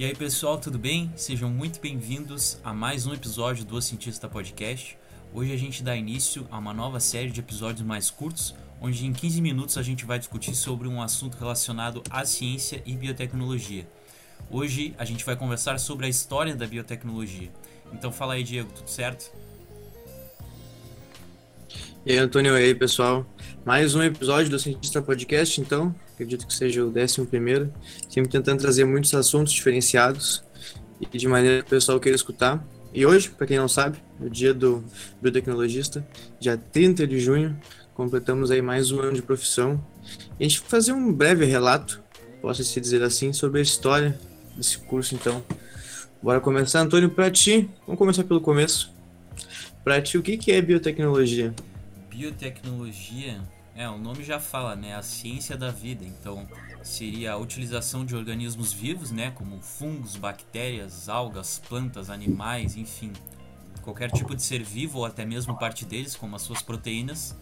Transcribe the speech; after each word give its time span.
E 0.00 0.04
aí 0.06 0.14
pessoal, 0.14 0.56
tudo 0.56 0.78
bem? 0.78 1.12
Sejam 1.14 1.50
muito 1.50 1.78
bem-vindos 1.78 2.58
a 2.64 2.72
mais 2.72 3.06
um 3.06 3.12
episódio 3.12 3.66
do 3.66 3.82
Cientista 3.82 4.26
Podcast. 4.30 4.96
Hoje 5.30 5.52
a 5.52 5.58
gente 5.58 5.82
dá 5.82 5.94
início 5.94 6.48
a 6.50 6.56
uma 6.56 6.72
nova 6.72 6.98
série 6.98 7.28
de 7.28 7.40
episódios 7.40 7.86
mais 7.86 8.10
curtos, 8.10 8.54
onde 8.80 9.04
em 9.04 9.12
15 9.12 9.42
minutos 9.42 9.76
a 9.76 9.82
gente 9.82 10.06
vai 10.06 10.18
discutir 10.18 10.54
sobre 10.54 10.88
um 10.88 11.02
assunto 11.02 11.36
relacionado 11.36 12.02
à 12.08 12.24
ciência 12.24 12.82
e 12.86 12.94
biotecnologia. 12.96 13.86
Hoje 14.50 14.94
a 14.96 15.04
gente 15.04 15.22
vai 15.22 15.36
conversar 15.36 15.78
sobre 15.78 16.06
a 16.06 16.08
história 16.08 16.56
da 16.56 16.66
biotecnologia. 16.66 17.50
Então 17.92 18.10
fala 18.10 18.32
aí, 18.32 18.42
Diego, 18.42 18.72
tudo 18.74 18.88
certo? 18.88 19.30
E 22.06 22.12
aí, 22.12 22.18
Antônio, 22.18 22.56
e 22.56 22.64
aí, 22.64 22.74
pessoal? 22.74 23.26
Mais 23.66 23.94
um 23.94 24.02
episódio 24.02 24.50
do 24.50 24.58
Cientista 24.58 25.02
Podcast, 25.02 25.60
então. 25.60 25.94
Acredito 26.20 26.46
que 26.46 26.52
seja 26.52 26.84
o 26.84 26.90
décimo 26.90 27.26
primeiro. 27.26 27.72
Sempre 28.06 28.30
tentando 28.30 28.60
trazer 28.60 28.84
muitos 28.84 29.14
assuntos 29.14 29.54
diferenciados 29.54 30.44
e 31.00 31.16
de 31.16 31.26
maneira 31.26 31.62
que 31.62 31.68
o 31.68 31.70
pessoal 31.70 31.98
queira 31.98 32.14
escutar. 32.14 32.62
E 32.92 33.06
hoje, 33.06 33.30
para 33.30 33.46
quem 33.46 33.56
não 33.56 33.66
sabe, 33.66 33.96
é 34.20 34.26
o 34.26 34.28
dia 34.28 34.52
do 34.52 34.84
biotecnologista, 35.22 36.06
dia 36.38 36.58
30 36.58 37.06
de 37.06 37.18
junho, 37.18 37.58
completamos 37.94 38.50
aí 38.50 38.60
mais 38.60 38.92
um 38.92 39.00
ano 39.00 39.14
de 39.14 39.22
profissão. 39.22 39.82
E 40.38 40.44
a 40.44 40.46
gente 40.46 40.60
vai 40.60 40.68
fazer 40.68 40.92
um 40.92 41.10
breve 41.10 41.46
relato, 41.46 42.02
posso 42.42 42.62
se 42.62 42.78
dizer 42.78 43.02
assim, 43.02 43.32
sobre 43.32 43.60
a 43.60 43.62
história 43.62 44.20
desse 44.54 44.76
curso, 44.76 45.14
então. 45.14 45.42
Bora 46.22 46.38
começar, 46.38 46.80
Antônio, 46.80 47.08
para 47.08 47.30
ti, 47.30 47.66
vamos 47.86 47.98
começar 47.98 48.24
pelo 48.24 48.42
começo. 48.42 48.92
Para 49.82 50.02
ti, 50.02 50.18
o 50.18 50.22
que 50.22 50.52
é 50.52 50.60
biotecnologia? 50.60 51.54
biotecnologia, 52.10 53.40
é, 53.74 53.88
o 53.88 53.98
nome 53.98 54.22
já 54.24 54.38
fala, 54.40 54.74
né? 54.74 54.94
A 54.94 55.02
ciência 55.02 55.56
da 55.56 55.70
vida. 55.70 56.04
Então, 56.04 56.46
seria 56.82 57.32
a 57.32 57.36
utilização 57.36 58.04
de 58.04 58.14
organismos 58.14 58.72
vivos, 58.72 59.10
né? 59.10 59.30
Como 59.30 59.60
fungos, 59.60 60.16
bactérias, 60.16 61.08
algas, 61.08 61.60
plantas, 61.68 62.10
animais, 62.10 62.76
enfim. 62.76 63.12
Qualquer 63.82 64.10
tipo 64.10 64.34
de 64.34 64.42
ser 64.42 64.62
vivo 64.62 64.98
ou 64.98 65.04
até 65.06 65.24
mesmo 65.24 65.58
parte 65.58 65.84
deles, 65.84 66.14
como 66.14 66.36
as 66.36 66.42
suas 66.42 66.60
proteínas, 66.60 67.36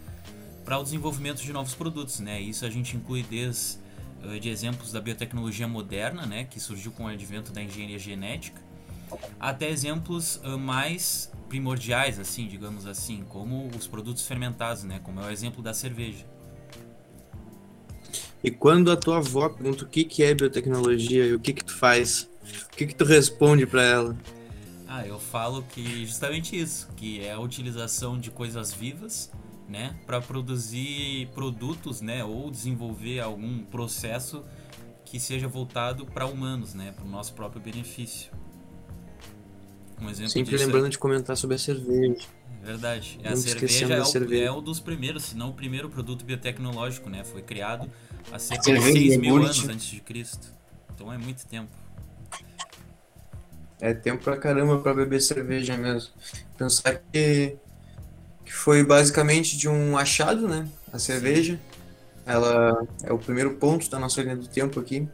para 0.64 0.78
o 0.78 0.82
desenvolvimento 0.82 1.42
de 1.42 1.52
novos 1.52 1.74
produtos, 1.74 2.20
né? 2.20 2.40
Isso 2.40 2.64
a 2.64 2.70
gente 2.70 2.96
inclui 2.96 3.22
desde 3.22 3.78
uh, 4.22 4.38
de 4.38 4.48
exemplos 4.48 4.92
da 4.92 5.00
biotecnologia 5.00 5.66
moderna, 5.66 6.26
né? 6.26 6.44
Que 6.44 6.60
surgiu 6.60 6.92
com 6.92 7.04
o 7.04 7.08
advento 7.08 7.52
da 7.52 7.62
engenharia 7.62 7.98
genética, 7.98 8.60
até 9.40 9.68
exemplos 9.68 10.36
uh, 10.44 10.58
mais 10.58 11.32
primordiais, 11.48 12.18
assim, 12.18 12.46
digamos 12.46 12.86
assim, 12.86 13.24
como 13.28 13.68
os 13.76 13.86
produtos 13.86 14.26
fermentados, 14.26 14.84
né? 14.84 15.00
Como 15.02 15.20
é 15.20 15.26
o 15.26 15.30
exemplo 15.30 15.62
da 15.62 15.74
cerveja. 15.74 16.24
E 18.42 18.50
quando 18.50 18.90
a 18.90 18.96
tua 18.96 19.18
avó 19.18 19.48
pergunta 19.48 19.84
o 19.84 19.88
que, 19.88 20.04
que 20.04 20.22
é 20.22 20.34
biotecnologia 20.34 21.26
e 21.26 21.34
o 21.34 21.40
que, 21.40 21.52
que 21.52 21.64
tu 21.64 21.74
faz, 21.74 22.28
o 22.72 22.76
que, 22.76 22.86
que 22.86 22.94
tu 22.94 23.04
responde 23.04 23.66
para 23.66 23.82
ela? 23.82 24.16
Ah, 24.86 25.06
eu 25.06 25.18
falo 25.18 25.62
que 25.62 26.06
justamente 26.06 26.58
isso, 26.58 26.88
que 26.96 27.20
é 27.20 27.32
a 27.32 27.40
utilização 27.40 28.18
de 28.18 28.30
coisas 28.30 28.72
vivas, 28.72 29.30
né, 29.68 29.94
para 30.06 30.20
produzir 30.20 31.28
produtos, 31.34 32.00
né, 32.00 32.24
ou 32.24 32.50
desenvolver 32.50 33.20
algum 33.20 33.64
processo 33.64 34.42
que 35.04 35.20
seja 35.20 35.46
voltado 35.46 36.06
para 36.06 36.26
humanos, 36.26 36.74
né, 36.74 36.92
para 36.92 37.04
o 37.04 37.08
nosso 37.08 37.34
próprio 37.34 37.60
benefício. 37.60 38.32
Um 40.00 40.08
exemplo 40.08 40.30
Sempre 40.30 40.50
disso 40.52 40.62
é 40.62 40.66
lembrando 40.66 40.86
é... 40.86 40.90
de 40.90 40.98
comentar 40.98 41.36
sobre 41.36 41.56
a 41.56 41.58
cerveja. 41.58 42.16
Verdade. 42.62 43.18
a 43.24 43.34
cerveja 43.34 43.94
é 43.94 44.00
o, 44.00 44.04
cerveja 44.04 44.44
é 44.44 44.52
um 44.52 44.62
dos 44.62 44.78
primeiros, 44.78 45.24
se 45.24 45.36
não 45.36 45.50
o 45.50 45.52
primeiro 45.54 45.88
produto 45.88 46.24
biotecnológico, 46.24 47.08
né? 47.08 47.24
Foi 47.24 47.40
criado 47.40 47.90
há 48.30 48.38
cerca 48.38 48.72
de 48.72 48.80
6 48.80 49.16
mil 49.16 49.36
anos 49.36 49.66
antes 49.68 49.86
de 49.86 50.00
Cristo. 50.00 50.48
Então 50.94 51.12
é 51.12 51.16
muito 51.16 51.46
tempo. 51.46 51.70
É 53.80 53.94
tempo 53.94 54.24
pra 54.24 54.36
caramba 54.36 54.78
pra 54.78 54.92
beber 54.92 55.20
cerveja 55.20 55.76
mesmo. 55.76 56.10
Pensar 56.56 57.00
que, 57.12 57.56
que 58.44 58.52
foi 58.52 58.84
basicamente 58.84 59.56
de 59.56 59.68
um 59.68 59.96
achado, 59.96 60.48
né? 60.48 60.68
A 60.92 60.98
cerveja. 60.98 61.58
Ela 62.26 62.86
é 63.04 63.12
o 63.12 63.18
primeiro 63.18 63.54
ponto 63.54 63.88
da 63.88 63.98
nossa 63.98 64.20
linha 64.20 64.36
do 64.36 64.46
tempo 64.46 64.78
aqui. 64.80 65.08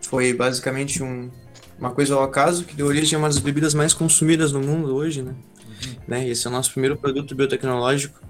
Foi 0.00 0.32
basicamente 0.32 1.02
um, 1.02 1.30
uma 1.78 1.92
coisa 1.92 2.14
ao 2.14 2.22
acaso 2.22 2.64
que 2.64 2.74
deu 2.74 2.86
origem 2.86 3.16
a 3.16 3.18
uma 3.18 3.28
das 3.28 3.38
bebidas 3.38 3.72
mais 3.72 3.94
consumidas 3.94 4.52
no 4.52 4.60
mundo 4.60 4.94
hoje, 4.94 5.22
né? 5.22 5.32
Uhum. 5.32 5.96
né? 6.08 6.28
Esse 6.28 6.46
é 6.46 6.50
o 6.50 6.52
nosso 6.52 6.72
primeiro 6.72 6.96
produto 6.96 7.34
biotecnológico 7.34 8.20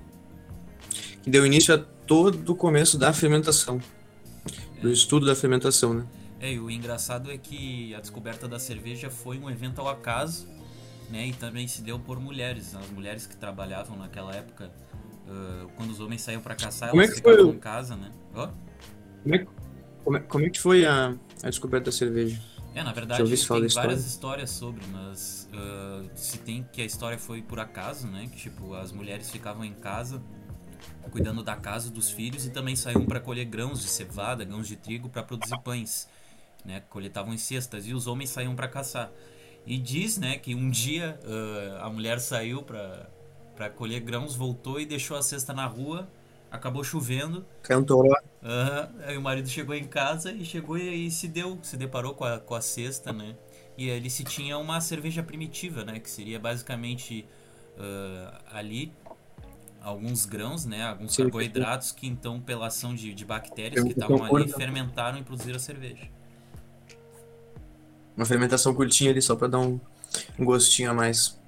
que 1.23 1.31
deu 1.31 1.45
início 1.47 1.75
a 1.75 1.79
todo 1.79 2.53
o 2.53 2.57
começo 2.57 2.99
da 2.99 3.13
fermentação, 3.13 3.81
é. 4.77 4.81
do 4.81 4.93
estudo 4.93 5.27
da 5.27 5.35
fermentação, 5.35 5.95
né? 5.95 6.07
É, 6.41 6.53
e 6.53 6.61
o 6.61 6.71
engraçado 6.71 7.31
é 7.31 7.37
que 7.37 7.95
a 7.95 8.01
descoberta 8.01 8.47
da 8.47 8.59
cerveja 8.59 9.11
foi 9.11 9.39
um 9.39 9.51
evento 9.51 9.81
ao 9.81 9.89
acaso, 9.89 10.47
né? 11.11 11.27
E 11.27 11.33
também 11.33 11.67
se 11.67 11.83
deu 11.83 11.99
por 11.99 12.21
mulheres, 12.21 12.75
as 12.75 12.89
mulheres 12.91 13.27
que 13.27 13.37
trabalhavam 13.37 13.97
naquela 13.97 14.35
época, 14.35 14.71
uh, 15.27 15.69
quando 15.77 15.91
os 15.91 16.01
homens 16.01 16.23
saíam 16.23 16.41
para 16.41 16.55
caçar, 16.55 16.91
como 16.91 17.03
é 17.03 17.07
elas 17.07 17.17
é 17.17 17.19
ficavam 17.19 17.47
foi? 17.47 17.55
em 17.55 17.59
casa, 17.59 17.97
né? 17.97 18.13
Oh? 18.35 18.49
Como, 19.23 19.35
é, 19.35 19.47
como, 20.05 20.17
é, 20.17 20.21
como 20.21 20.45
é 20.45 20.51
que 20.51 20.61
foi 20.61 20.85
a, 20.85 21.17
a 21.43 21.51
descoberta 21.51 21.87
da 21.87 21.93
cerveja? 21.93 22.41
É, 22.79 22.83
na 22.85 22.93
verdade, 22.93 23.25
tem 23.25 23.69
várias 23.83 24.07
histórias 24.07 24.51
sobre, 24.51 24.87
mas 24.93 25.49
uh, 25.53 26.09
se 26.15 26.39
tem 26.39 26.65
que 26.73 26.81
a 26.81 26.85
história 26.85 27.19
foi 27.19 27.43
por 27.43 27.59
acaso, 27.59 28.07
né? 28.07 28.29
Que 28.31 28.37
tipo, 28.37 28.73
as 28.75 28.93
mulheres 28.93 29.29
ficavam 29.31 29.65
em 29.65 29.73
casa 29.73 30.23
cuidando 31.11 31.43
da 31.43 31.57
casa 31.57 31.91
dos 31.91 32.11
filhos 32.11 32.47
e 32.47 32.51
também 32.51 32.77
saíam 32.77 33.05
para 33.05 33.19
colher 33.19 33.47
grãos 33.47 33.81
de 33.81 33.89
cevada, 33.89 34.45
grãos 34.45 34.69
de 34.69 34.77
trigo 34.77 35.09
para 35.09 35.25
produzir 35.25 35.59
pães, 35.63 36.09
né? 36.65 36.81
Coletavam 36.89 37.35
em 37.35 37.39
cestas 37.39 37.85
e 37.85 37.93
os 37.93 38.07
homens 38.07 38.31
saíam 38.31 38.55
para 38.55 38.69
caçar. 38.69 39.11
E 39.67 39.77
diz, 39.77 40.17
né, 40.17 40.39
que 40.39 40.55
um 40.55 40.71
dia 40.71 41.19
uh, 41.25 41.85
a 41.85 41.91
mulher 41.91 42.21
saiu 42.21 42.63
para 42.63 43.11
para 43.57 43.69
colher 43.69 43.99
grãos, 43.99 44.37
voltou 44.37 44.81
e 44.81 44.87
deixou 44.87 45.17
a 45.17 45.23
cesta 45.23 45.53
na 45.53 45.67
rua 45.67 46.09
acabou 46.51 46.83
chovendo. 46.83 47.45
Cantou 47.63 48.07
lá. 48.07 48.23
Uhum, 48.43 49.01
aí 49.05 49.17
o 49.17 49.23
marido 49.23 49.49
chegou 49.49 49.75
em 49.75 49.85
casa 49.85 50.33
e 50.33 50.45
chegou 50.45 50.79
e, 50.79 51.07
e, 51.07 51.11
se 51.11 51.29
deu, 51.29 51.59
se 51.63 51.77
deparou 51.77 52.15
com 52.15 52.25
a, 52.25 52.39
com 52.39 52.55
a 52.55 52.61
cesta, 52.61 53.13
né? 53.13 53.37
E 53.77 53.89
ele 53.89 54.11
se 54.11 54.25
tinha 54.25 54.59
uma 54.59 54.81
cerveja 54.81 55.23
primitiva, 55.23 55.85
né? 55.85 55.99
Que 56.01 56.11
seria 56.11 56.39
basicamente 56.39 57.25
uh, 57.77 58.39
ali 58.53 58.93
alguns 59.81 60.25
grãos, 60.25 60.65
né? 60.65 60.85
Alguns 60.85 61.15
sim, 61.15 61.23
carboidratos 61.23 61.89
sim. 61.89 61.95
que 61.97 62.07
então, 62.07 62.41
pela 62.41 62.67
ação 62.67 62.95
de, 62.95 63.15
de 63.15 63.25
bactérias 63.25 63.83
que 63.85 63.91
estavam 63.91 64.25
ali, 64.25 64.51
fermentaram 64.51 65.19
e 65.19 65.23
produziram 65.23 65.57
a 65.57 65.61
cerveja. 65.61 66.09
Uma 68.17 68.27
fermentação 68.27 68.75
curtinha 68.75 69.11
ali, 69.11 69.23
só 69.23 69.37
para 69.37 69.47
dar 69.47 69.61
um, 69.61 69.79
um 70.39 70.45
gostinho 70.45 70.91
a 70.91 70.95
mais. 70.95 71.39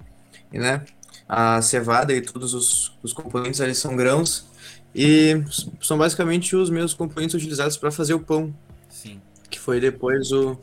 E, 0.53 0.59
né? 0.59 0.85
A 1.29 1.63
cevada 1.63 2.13
e 2.13 2.21
todos 2.21 2.55
os, 2.55 2.93
os 3.03 3.13
componentes 3.13 3.61
ali 3.61 3.75
são 3.75 3.97
grãos 3.97 4.50
e 4.95 5.43
são 5.81 5.97
basicamente 5.97 6.57
os 6.57 6.69
mesmos 6.69 6.95
componentes 6.95 7.35
utilizados 7.35 7.77
para 7.77 7.91
fazer 7.91 8.15
o 8.15 8.21
pão. 8.21 8.55
Sim. 8.89 9.21
Que 9.49 9.59
foi 9.59 9.81
depois 9.81 10.31
o, 10.33 10.59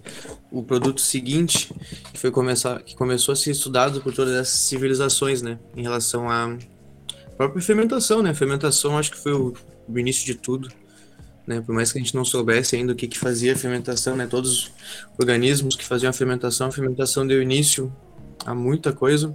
o 0.52 0.64
produto 0.64 1.02
seguinte 1.02 1.74
que 2.14 2.20
foi 2.20 2.32
começar 2.32 2.82
que 2.82 2.96
começou 2.96 3.34
a 3.34 3.36
ser 3.36 3.52
estudado 3.52 4.02
por 4.02 4.14
todas 4.14 4.34
essas 4.34 4.60
civilizações, 4.62 5.42
né, 5.42 5.60
em 5.76 5.82
relação 5.82 6.30
à 6.30 6.58
própria 7.36 7.62
fermentação, 7.62 8.22
né? 8.22 8.32
A 8.32 8.36
fermentação 8.36 8.98
acho 8.98 9.12
que 9.12 9.18
foi 9.18 9.34
o, 9.34 9.54
o 9.88 10.00
início 10.00 10.26
de 10.26 10.36
tudo. 10.36 10.70
Né, 11.46 11.62
por 11.62 11.74
mais 11.74 11.94
que 11.94 11.98
a 11.98 12.02
gente 12.02 12.14
não 12.14 12.26
soubesse 12.26 12.76
ainda 12.76 12.92
o 12.92 12.96
que, 12.96 13.08
que 13.08 13.18
fazia 13.18 13.54
a 13.54 13.56
fermentação, 13.56 14.18
né, 14.18 14.28
todos 14.28 14.52
os 14.52 14.72
organismos 15.18 15.78
que 15.78 15.86
faziam 15.86 16.10
a 16.10 16.14
fermentação, 16.14 16.68
a 16.68 16.72
fermentação 16.74 17.26
deu 17.26 17.42
início 17.42 17.90
a 18.46 18.54
muita 18.54 18.92
coisa. 18.92 19.34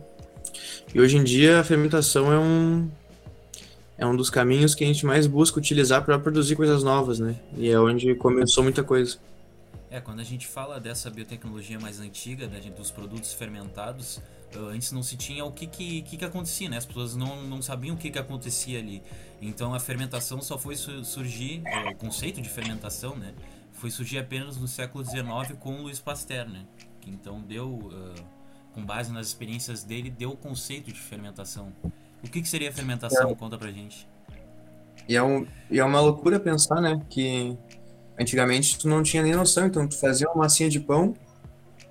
E 0.95 1.01
hoje 1.01 1.17
em 1.17 1.25
dia 1.25 1.61
a 1.61 1.65
fermentação 1.65 2.31
é 2.31 2.39
um, 2.39 2.91
é 4.03 4.07
um 4.07 4.17
dos 4.17 4.29
caminhos 4.29 4.75
que 4.75 4.83
a 4.83 4.87
gente 4.87 5.07
mais 5.07 5.29
busca 5.29 5.61
utilizar 5.61 6.05
para 6.05 6.19
produzir 6.19 6.57
coisas 6.57 6.83
novas, 6.83 7.21
né? 7.21 7.37
E 7.57 7.71
é 7.71 7.79
onde 7.79 8.17
começou 8.17 8.65
muita 8.65 8.83
coisa. 8.83 9.17
É, 9.89 10.01
quando 10.01 10.19
a 10.19 10.25
gente 10.25 10.45
fala 10.45 10.81
dessa 10.81 11.09
biotecnologia 11.09 11.79
mais 11.79 12.01
antiga, 12.01 12.49
né, 12.49 12.61
dos 12.77 12.91
produtos 12.91 13.33
fermentados, 13.33 14.21
antes 14.57 14.91
não 14.91 15.05
se 15.05 15.17
tinha 15.17 15.45
o 15.45 15.53
que 15.53 15.69
que, 15.69 16.03
que, 16.03 16.17
que 16.17 16.25
acontecia, 16.25 16.69
né? 16.69 16.79
As 16.79 16.85
pessoas 16.85 17.15
não, 17.15 17.45
não 17.45 17.63
sabiam 17.63 17.95
o 17.95 17.99
que, 17.99 18.11
que 18.11 18.19
acontecia 18.19 18.81
ali. 18.81 19.05
Então 19.41 19.73
a 19.73 19.79
fermentação 19.79 20.43
só 20.43 20.59
foi 20.59 20.75
surgir, 20.75 21.63
o 21.89 21.95
conceito 21.95 22.43
de 22.43 22.49
fermentação, 22.49 23.15
né? 23.15 23.33
Foi 23.73 23.91
surgir 23.91 24.19
apenas 24.19 24.57
no 24.57 24.67
século 24.67 25.05
XIX 25.05 25.57
com 25.61 25.81
Louis 25.81 26.01
Pasteur, 26.01 26.49
né? 26.49 26.65
Que 27.01 27.09
então 27.09 27.41
deu, 27.41 27.69
uh, 27.69 28.15
com 28.73 28.85
base 28.85 29.13
nas 29.13 29.29
experiências 29.29 29.85
dele, 29.85 30.11
deu 30.11 30.31
o 30.31 30.37
conceito 30.37 30.91
de 30.91 30.99
fermentação. 30.99 31.73
O 32.25 32.29
que, 32.29 32.41
que 32.41 32.49
seria 32.49 32.71
a 32.71 32.73
fermentação? 32.73 33.31
É. 33.31 33.35
Conta 33.35 33.59
pra 33.59 33.71
gente. 33.71 34.09
E 35.09 35.17
é, 35.17 35.23
um, 35.23 35.47
e 35.71 35.81
é 35.81 35.85
uma 35.85 36.01
loucura 36.01 36.39
pensar, 36.39 36.81
né? 36.81 37.01
Que 37.11 37.57
antigamente 38.19 38.79
tu 38.79 38.89
não 38.89 39.03
tinha 39.03 39.23
nem 39.23 39.35
noção, 39.35 39.67
então 39.67 39.87
tu 39.89 39.99
fazia 39.99 40.29
uma 40.29 40.45
massinha 40.45 40.69
de 40.69 40.79
pão, 40.79 41.15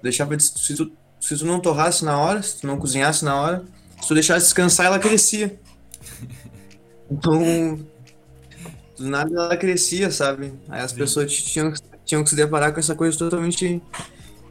deixava 0.01 0.39
se 0.39 0.75
tu, 0.75 0.91
se 1.19 1.37
tu 1.37 1.45
não 1.45 1.59
torrasse 1.59 2.05
na 2.05 2.17
hora, 2.17 2.41
se 2.41 2.61
tu 2.61 2.67
não 2.67 2.77
cozinhasse 2.77 3.25
na 3.25 3.39
hora, 3.39 3.65
se 4.01 4.07
tu 4.07 4.13
deixasse 4.13 4.45
descansar, 4.45 4.85
ela 4.85 4.99
crescia. 4.99 5.59
Então, 7.13 7.77
do 8.97 9.09
nada 9.09 9.29
ela 9.35 9.57
crescia, 9.57 10.09
sabe? 10.09 10.53
Aí 10.69 10.79
as 10.79 10.91
Sim. 10.91 10.97
pessoas 10.97 11.33
tinham, 11.33 11.73
tinham 12.05 12.23
que 12.23 12.29
se 12.29 12.37
deparar 12.37 12.71
com 12.71 12.79
essa 12.79 12.95
coisa 12.95 13.17
totalmente 13.17 13.81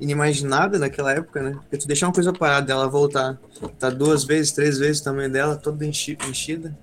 inimaginável 0.01 0.79
naquela 0.79 1.13
época, 1.13 1.43
né? 1.43 1.53
Porque 1.53 1.77
tu 1.77 1.87
deixar 1.87 2.07
uma 2.07 2.13
coisa 2.13 2.33
parada 2.33 2.73
ela 2.73 2.89
voltar, 2.89 3.39
tá 3.79 3.91
duas 3.91 4.25
vezes, 4.25 4.53
três 4.53 4.79
vezes 4.79 5.01
o 5.01 5.05
tamanho 5.05 5.31
dela, 5.31 5.57
toda 5.57 5.85
enchi 5.87 6.17
enchida. 6.29 6.77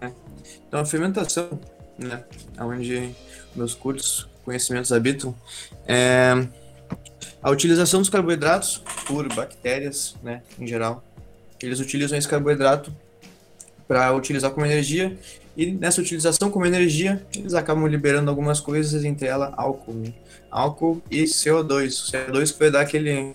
Né? 0.00 0.12
Então 0.66 0.80
a 0.80 0.84
fermentação, 0.84 1.60
né? 1.98 2.24
Onde 2.58 3.14
meus 3.54 3.74
cursos, 3.74 4.28
conhecimentos 4.44 4.92
habitam, 4.92 5.34
é 5.86 6.46
a 7.42 7.50
utilização 7.50 8.00
dos 8.00 8.08
carboidratos 8.08 8.82
por 9.06 9.32
bactérias, 9.34 10.16
né? 10.22 10.42
Em 10.58 10.66
geral, 10.66 11.04
eles 11.62 11.80
utilizam 11.80 12.16
esse 12.16 12.28
carboidrato 12.28 12.94
para 13.86 14.12
utilizar 14.14 14.50
como 14.50 14.64
energia 14.64 15.18
e 15.60 15.72
nessa 15.72 16.00
utilização 16.00 16.50
como 16.50 16.64
energia 16.64 17.22
eles 17.36 17.52
acabam 17.52 17.86
liberando 17.86 18.30
algumas 18.30 18.60
coisas, 18.60 19.04
entre 19.04 19.28
elas 19.28 19.52
álcool, 19.58 19.92
né? 19.92 20.14
álcool 20.50 21.02
e 21.10 21.24
CO2. 21.24 22.08
O 22.08 22.32
CO2 22.32 22.52
que 22.54 22.58
vai 22.58 22.70
dar 22.70 22.80
aquele 22.80 23.34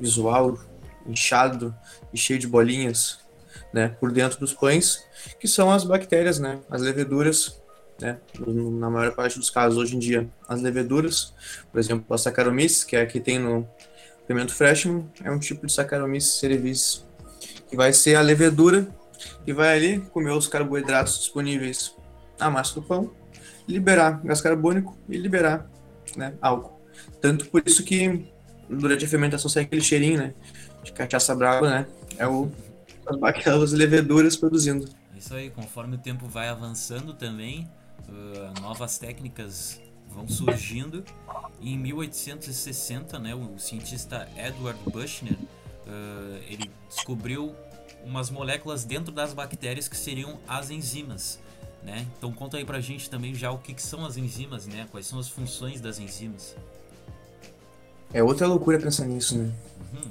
visual 0.00 0.58
inchado 1.06 1.72
e 2.12 2.18
cheio 2.18 2.40
de 2.40 2.48
bolinhas, 2.48 3.20
né, 3.72 3.94
por 4.00 4.10
dentro 4.10 4.40
dos 4.40 4.52
pães, 4.52 5.04
que 5.38 5.46
são 5.46 5.70
as 5.70 5.84
bactérias, 5.84 6.40
né, 6.40 6.58
as 6.68 6.82
leveduras, 6.82 7.62
né, 8.00 8.18
na 8.44 8.90
maior 8.90 9.14
parte 9.14 9.38
dos 9.38 9.48
casos 9.48 9.78
hoje 9.78 9.94
em 9.94 10.00
dia, 10.00 10.28
as 10.48 10.60
leveduras, 10.60 11.32
por 11.70 11.78
exemplo, 11.78 12.12
a 12.12 12.18
Saccharomyces, 12.18 12.82
que 12.82 12.96
é 12.96 13.02
a 13.02 13.06
que 13.06 13.20
tem 13.20 13.38
no 13.38 13.68
pimento 14.26 14.52
Freshman, 14.52 15.08
é 15.22 15.30
um 15.30 15.38
tipo 15.38 15.64
de 15.64 15.72
Saccharomyces 15.72 16.40
cerevisiae, 16.40 17.04
que 17.70 17.76
vai 17.76 17.92
ser 17.92 18.16
a 18.16 18.20
levedura 18.20 18.86
que 19.44 19.52
vai 19.52 19.76
ali 19.76 20.00
comer 20.00 20.30
os 20.30 20.46
carboidratos 20.46 21.18
disponíveis 21.18 21.96
na 22.38 22.50
massa 22.50 22.74
do 22.74 22.82
pão, 22.82 23.10
liberar 23.66 24.20
gás 24.24 24.40
carbônico 24.40 24.96
e 25.08 25.16
liberar 25.16 25.66
né, 26.16 26.34
álcool. 26.40 26.80
Tanto 27.20 27.46
por 27.48 27.62
isso 27.64 27.84
que 27.84 28.32
durante 28.68 29.04
a 29.04 29.08
fermentação 29.08 29.48
sai 29.48 29.64
aquele 29.64 29.82
cheirinho, 29.82 30.18
né, 30.18 30.34
de 30.82 30.92
cachaça 30.92 31.34
brava, 31.34 31.68
né, 31.70 31.86
é 32.18 32.26
o 32.26 32.50
aquelas 33.22 33.72
leveduras 33.72 34.36
produzindo. 34.36 34.88
Isso 35.16 35.34
aí, 35.34 35.50
conforme 35.50 35.96
o 35.96 35.98
tempo 35.98 36.26
vai 36.26 36.48
avançando 36.48 37.14
também, 37.14 37.68
uh, 38.08 38.60
novas 38.60 38.98
técnicas 38.98 39.80
vão 40.08 40.28
surgindo. 40.28 41.04
E 41.60 41.72
em 41.74 41.78
1860, 41.78 43.18
né, 43.18 43.34
o 43.34 43.58
cientista 43.58 44.28
Edward 44.36 44.78
Buchner, 44.84 45.34
uh, 45.34 46.42
ele 46.48 46.70
descobriu 46.88 47.54
umas 48.04 48.30
moléculas 48.30 48.84
dentro 48.84 49.12
das 49.12 49.32
bactérias 49.32 49.88
que 49.88 49.96
seriam 49.96 50.38
as 50.46 50.70
enzimas. 50.70 51.38
Né? 51.82 52.06
Então 52.16 52.32
conta 52.32 52.56
aí 52.56 52.64
pra 52.64 52.80
gente 52.80 53.10
também 53.10 53.34
já 53.34 53.50
o 53.50 53.58
que, 53.58 53.74
que 53.74 53.82
são 53.82 54.06
as 54.06 54.16
enzimas, 54.16 54.66
né? 54.66 54.86
Quais 54.90 55.06
são 55.06 55.18
as 55.18 55.28
funções 55.28 55.80
das 55.80 55.98
enzimas. 55.98 56.54
É 58.14 58.22
outra 58.22 58.46
loucura 58.46 58.78
pensar 58.78 59.04
nisso, 59.06 59.36
né? 59.36 59.52
Uhum. 59.92 60.10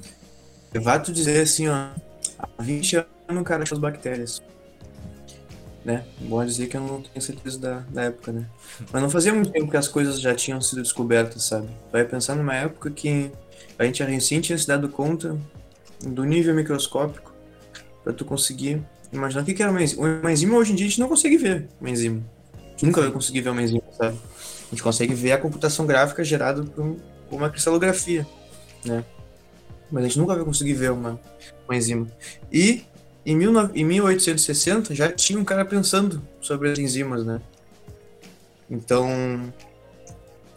Eu 0.74 1.02
te 1.02 1.12
dizer 1.14 1.42
assim, 1.42 1.70
ó, 1.70 1.90
há 2.38 2.50
20 2.62 2.98
anos 2.98 3.42
o 3.42 3.44
cara 3.44 3.64
achou 3.64 3.76
as 3.76 3.82
bactérias. 3.82 4.42
Né? 5.86 6.06
Bom 6.20 6.44
dizer 6.46 6.68
que 6.68 6.78
eu 6.78 6.82
não 6.82 7.02
tenho 7.02 7.22
certeza 7.22 7.58
da, 7.58 7.80
da 7.90 8.04
época, 8.04 8.32
né? 8.34 8.46
Mas 8.92 9.02
não 9.02 9.10
fazia 9.10 9.34
muito 9.34 9.52
tempo 9.52 9.72
que 9.72 9.78
as 9.78 9.88
coisas 9.88 10.20
já 10.20 10.36
tinham 10.36 10.60
sido 10.62 10.82
descobertas, 10.82 11.44
sabe? 11.44 11.70
Vai 11.92 12.04
pensar 12.04 12.36
numa 12.36 12.56
época 12.56 12.92
que 12.92 13.32
a 13.80 13.86
gente 13.86 14.04
recém 14.04 14.42
tinha 14.42 14.58
se 14.58 14.68
dado 14.68 14.90
conta 14.90 15.38
do 16.02 16.24
nível 16.24 16.54
microscópico 16.54 17.31
para 18.04 18.14
tu 18.14 18.26
conseguir 18.26 18.82
imaginar 19.12 19.42
o 19.42 19.46
que, 19.46 19.54
que 19.54 19.62
era 19.62 19.72
uma 19.72 19.82
enzima. 19.82 20.20
Uma 20.20 20.32
enzima 20.32 20.58
hoje 20.58 20.72
em 20.72 20.76
dia 20.76 20.86
a 20.86 20.90
gente 20.90 21.00
não 21.00 21.08
consegue 21.08 21.38
ver 21.38 21.68
uma 21.80 21.90
enzima. 21.90 22.24
A 22.56 22.70
gente 22.72 22.86
nunca 22.86 23.02
vai 23.02 23.12
conseguir 23.12 23.42
ver 23.42 23.50
uma 23.50 23.62
enzima, 23.62 23.84
sabe? 23.98 24.18
A 24.18 24.70
gente 24.72 24.84
consegue 24.84 25.14
ver 25.14 25.34
a 25.34 25.38
computação 25.38 25.86
gráfica 25.86 26.24
gerada 26.24 26.64
por, 26.64 26.98
uma 27.30 27.50
cristalografia, 27.50 28.26
né? 28.84 29.04
Mas 29.92 30.04
a 30.04 30.08
gente 30.08 30.20
nunca 30.20 30.36
vai 30.36 30.44
conseguir 30.44 30.74
ver 30.74 30.92
uma, 30.92 31.20
uma 31.68 31.76
enzima. 31.76 32.08
E 32.52 32.86
em, 33.26 33.36
mil, 33.36 33.54
em 33.74 33.86
1860 33.86 34.96
já 34.96 35.12
tinha 35.12 35.38
um 35.38 35.44
cara 35.44 35.66
pensando 35.66 36.22
sobre 36.40 36.72
as 36.72 36.80
enzimas, 36.80 37.26
né? 37.26 37.42
Então, 38.70 39.54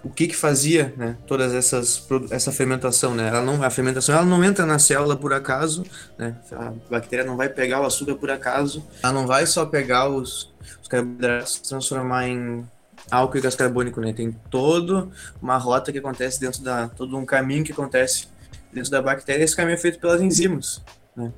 o 0.04 0.10
que 0.10 0.28
que 0.28 0.36
fazia, 0.36 0.92
né, 0.96 1.16
todas 1.26 1.54
essas 1.54 2.06
essa 2.30 2.52
fermentação, 2.52 3.14
né? 3.14 3.28
Ela 3.28 3.40
não 3.40 3.62
a 3.62 3.70
fermentação 3.70 4.14
ela 4.14 4.24
não 4.24 4.44
entra 4.44 4.66
na 4.66 4.78
célula 4.78 5.16
por 5.16 5.32
acaso, 5.32 5.82
né? 6.18 6.36
A 6.52 6.72
bactéria 6.90 7.24
não 7.24 7.36
vai 7.36 7.48
pegar 7.48 7.80
o 7.80 7.86
açúcar 7.86 8.14
por 8.14 8.30
acaso, 8.30 8.84
ela 9.02 9.12
não 9.12 9.26
vai 9.26 9.46
só 9.46 9.64
pegar 9.64 10.08
os, 10.08 10.52
os 10.82 10.88
carboidratos 10.88 11.58
transformar 11.60 12.28
em 12.28 12.68
álcool 13.10 13.38
e 13.38 13.40
gás 13.40 13.54
carbônico, 13.54 14.00
né? 14.00 14.12
Tem 14.12 14.30
toda 14.50 15.08
uma 15.40 15.56
rota 15.56 15.90
que 15.90 15.98
acontece 15.98 16.38
dentro 16.38 16.62
da 16.62 16.88
todo 16.88 17.16
um 17.16 17.24
caminho 17.24 17.64
que 17.64 17.72
acontece 17.72 18.28
dentro 18.70 18.90
da 18.90 19.00
bactéria, 19.00 19.42
esse 19.42 19.56
caminho 19.56 19.76
é 19.76 19.78
feito 19.78 19.98
pelas 19.98 20.20
enzimas, 20.20 20.82
né? 21.16 21.32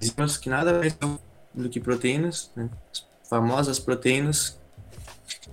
Enzimas 0.00 0.36
que 0.36 0.50
nada 0.50 0.78
mais 0.78 0.94
são 1.00 1.18
do 1.54 1.70
que 1.70 1.80
proteínas, 1.80 2.50
né? 2.54 2.68
As 2.92 3.28
famosas 3.28 3.78
proteínas 3.78 4.58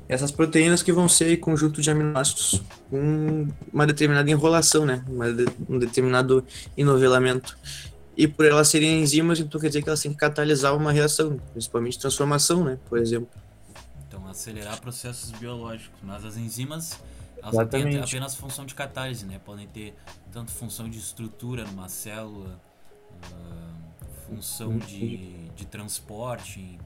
essas 0.07 0.31
proteínas 0.31 0.83
que 0.83 0.93
vão 0.93 1.09
ser 1.09 1.37
conjunto 1.37 1.81
de 1.81 1.89
aminoácidos 1.89 2.61
com 2.89 3.47
uma 3.73 3.87
determinada 3.87 4.29
enrolação, 4.29 4.85
né? 4.85 5.03
De, 5.07 5.45
um 5.67 5.79
determinado 5.79 6.45
enovelamento. 6.77 7.57
E 8.15 8.27
por 8.27 8.45
elas 8.45 8.67
serem 8.67 9.01
enzimas, 9.01 9.39
então 9.39 9.59
quer 9.59 9.67
dizer 9.67 9.81
que 9.81 9.89
elas 9.89 10.01
têm 10.01 10.11
que 10.11 10.17
catalisar 10.17 10.75
uma 10.75 10.91
reação, 10.91 11.39
principalmente 11.51 11.99
transformação, 11.99 12.63
né? 12.63 12.77
Por 12.87 12.99
exemplo. 12.99 13.29
Então, 14.07 14.25
acelerar 14.27 14.79
processos 14.79 15.31
biológicos. 15.31 15.99
Mas 16.01 16.23
as 16.23 16.37
enzimas, 16.37 16.99
elas 17.41 17.67
têm 17.69 17.99
apenas 17.99 18.35
função 18.35 18.65
de 18.65 18.75
catálise, 18.75 19.25
né? 19.25 19.41
Podem 19.43 19.67
ter 19.67 19.95
tanto 20.31 20.51
função 20.51 20.87
de 20.87 20.99
estrutura 20.99 21.65
numa 21.65 21.89
célula, 21.89 22.61
uh, 23.31 24.05
função 24.27 24.77
de, 24.77 25.49
de 25.55 25.65
transporte, 25.65 26.77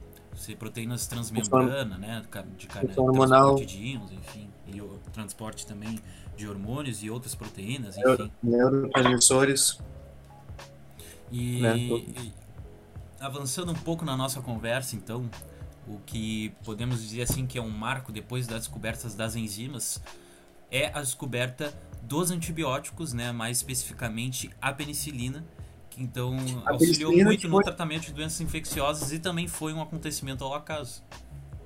proteínas 0.56 1.06
transmembrana, 1.06 1.98
né? 1.98 2.22
De 2.56 2.66
transporte 2.66 3.66
de 3.66 3.78
íons, 3.78 4.12
enfim. 4.12 4.48
E 4.66 4.80
o 4.80 4.98
transporte 5.12 5.66
também 5.66 5.98
de 6.36 6.48
hormônios 6.48 7.02
e 7.02 7.10
outras 7.10 7.34
proteínas, 7.34 7.96
enfim. 7.96 8.30
Neurotransmissores. 8.42 9.78
E, 11.30 11.60
né? 11.60 11.76
e 11.76 12.32
avançando 13.20 13.70
um 13.70 13.76
pouco 13.76 14.04
na 14.04 14.16
nossa 14.16 14.40
conversa, 14.40 14.96
então, 14.96 15.30
o 15.86 15.98
que 16.06 16.52
podemos 16.64 17.02
dizer 17.02 17.22
assim 17.22 17.46
que 17.46 17.58
é 17.58 17.62
um 17.62 17.70
marco 17.70 18.10
depois 18.10 18.46
das 18.46 18.60
descobertas 18.60 19.14
das 19.14 19.36
enzimas 19.36 20.02
é 20.70 20.86
a 20.94 21.00
descoberta 21.00 21.74
dos 22.02 22.30
antibióticos, 22.30 23.12
né, 23.12 23.32
mais 23.32 23.58
especificamente 23.58 24.50
a 24.60 24.72
penicilina, 24.72 25.44
então 25.98 26.36
auxiliou 26.66 27.12
muito 27.12 27.48
no 27.48 27.54
foi... 27.54 27.64
tratamento 27.64 28.06
de 28.06 28.12
doenças 28.12 28.40
infecciosas 28.40 29.12
e 29.12 29.18
também 29.18 29.48
foi 29.48 29.72
um 29.72 29.80
acontecimento 29.80 30.44
ao 30.44 30.54
acaso. 30.54 31.02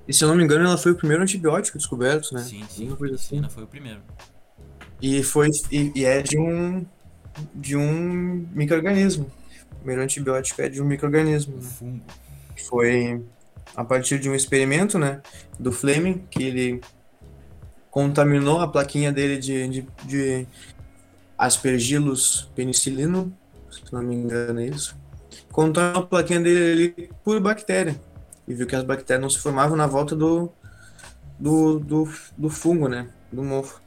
E 0.06 0.12
se 0.12 0.22
eu 0.22 0.28
não 0.28 0.36
me 0.36 0.44
engano, 0.44 0.64
ela 0.64 0.76
foi 0.76 0.92
o 0.92 0.94
primeiro 0.94 1.22
antibiótico 1.22 1.78
descoberto, 1.78 2.34
né? 2.34 2.42
Sim, 2.42 2.64
sim. 2.68 2.92
A 2.92 2.96
penicilina 2.96 3.46
assim. 3.46 3.54
foi 3.54 3.64
o 3.64 3.66
primeiro. 3.66 4.02
E 5.00 5.22
foi 5.22 5.48
e, 5.70 5.92
e 5.94 6.04
é 6.04 6.22
de 6.22 6.38
um 6.38 6.84
de 7.54 7.76
um 7.76 8.46
microorganismo. 8.52 9.30
O 9.72 9.76
primeiro 9.76 10.02
antibiótico 10.02 10.62
é 10.62 10.68
de 10.68 10.82
um 10.82 10.84
microorganismo. 10.84 11.56
Né? 11.56 11.62
fungo. 11.62 12.04
Foi 12.68 13.22
a 13.74 13.84
partir 13.84 14.18
de 14.18 14.28
um 14.28 14.34
experimento, 14.34 14.98
né, 14.98 15.20
do 15.58 15.72
Fleming, 15.72 16.24
que 16.30 16.42
ele 16.42 16.80
contaminou 17.90 18.60
a 18.60 18.68
plaquinha 18.68 19.12
dele 19.12 19.38
de, 19.38 19.68
de, 19.68 19.86
de 20.04 20.46
aspergillus 21.38 22.50
penicillinum 22.54 23.32
se 23.74 23.92
não 23.92 24.02
me 24.02 24.14
engano 24.14 24.60
é 24.60 24.66
isso, 24.66 24.96
contou 25.50 25.82
a 25.82 26.02
plaquinha 26.02 26.40
dele 26.40 26.72
ali 26.94 27.10
por 27.24 27.40
bactéria. 27.40 28.00
E 28.46 28.54
viu 28.54 28.66
que 28.66 28.76
as 28.76 28.84
bactérias 28.84 29.22
não 29.22 29.30
se 29.30 29.38
formavam 29.38 29.76
na 29.76 29.86
volta 29.86 30.14
do, 30.14 30.52
do, 31.38 31.78
do, 31.78 32.12
do 32.36 32.50
fungo, 32.50 32.88
né? 32.88 33.08
Do 33.32 33.42
mofo. 33.42 33.80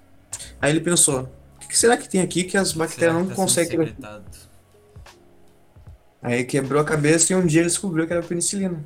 Aí 0.60 0.72
ele 0.72 0.82
pensou, 0.82 1.30
o 1.64 1.68
que 1.68 1.78
será 1.78 1.96
que 1.96 2.10
tem 2.10 2.22
aqui 2.22 2.44
que 2.44 2.58
as 2.58 2.74
bactérias 2.74 3.14
não 3.14 3.28
tá 3.28 3.36
conseguem... 3.36 3.96
Aí 6.22 6.44
quebrou 6.44 6.82
a 6.82 6.86
cabeça 6.86 7.32
e 7.32 7.36
um 7.36 7.46
dia 7.46 7.62
ele 7.62 7.70
descobriu 7.70 8.08
que 8.08 8.14
era 8.14 8.24
penicilina. 8.24 8.84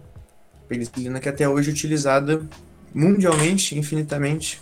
Penicilina 0.67 1.19
que 1.19 1.29
até 1.29 1.47
hoje 1.47 1.69
é 1.69 1.73
utilizada 1.73 2.41
mundialmente, 2.93 3.77
infinitamente. 3.77 4.61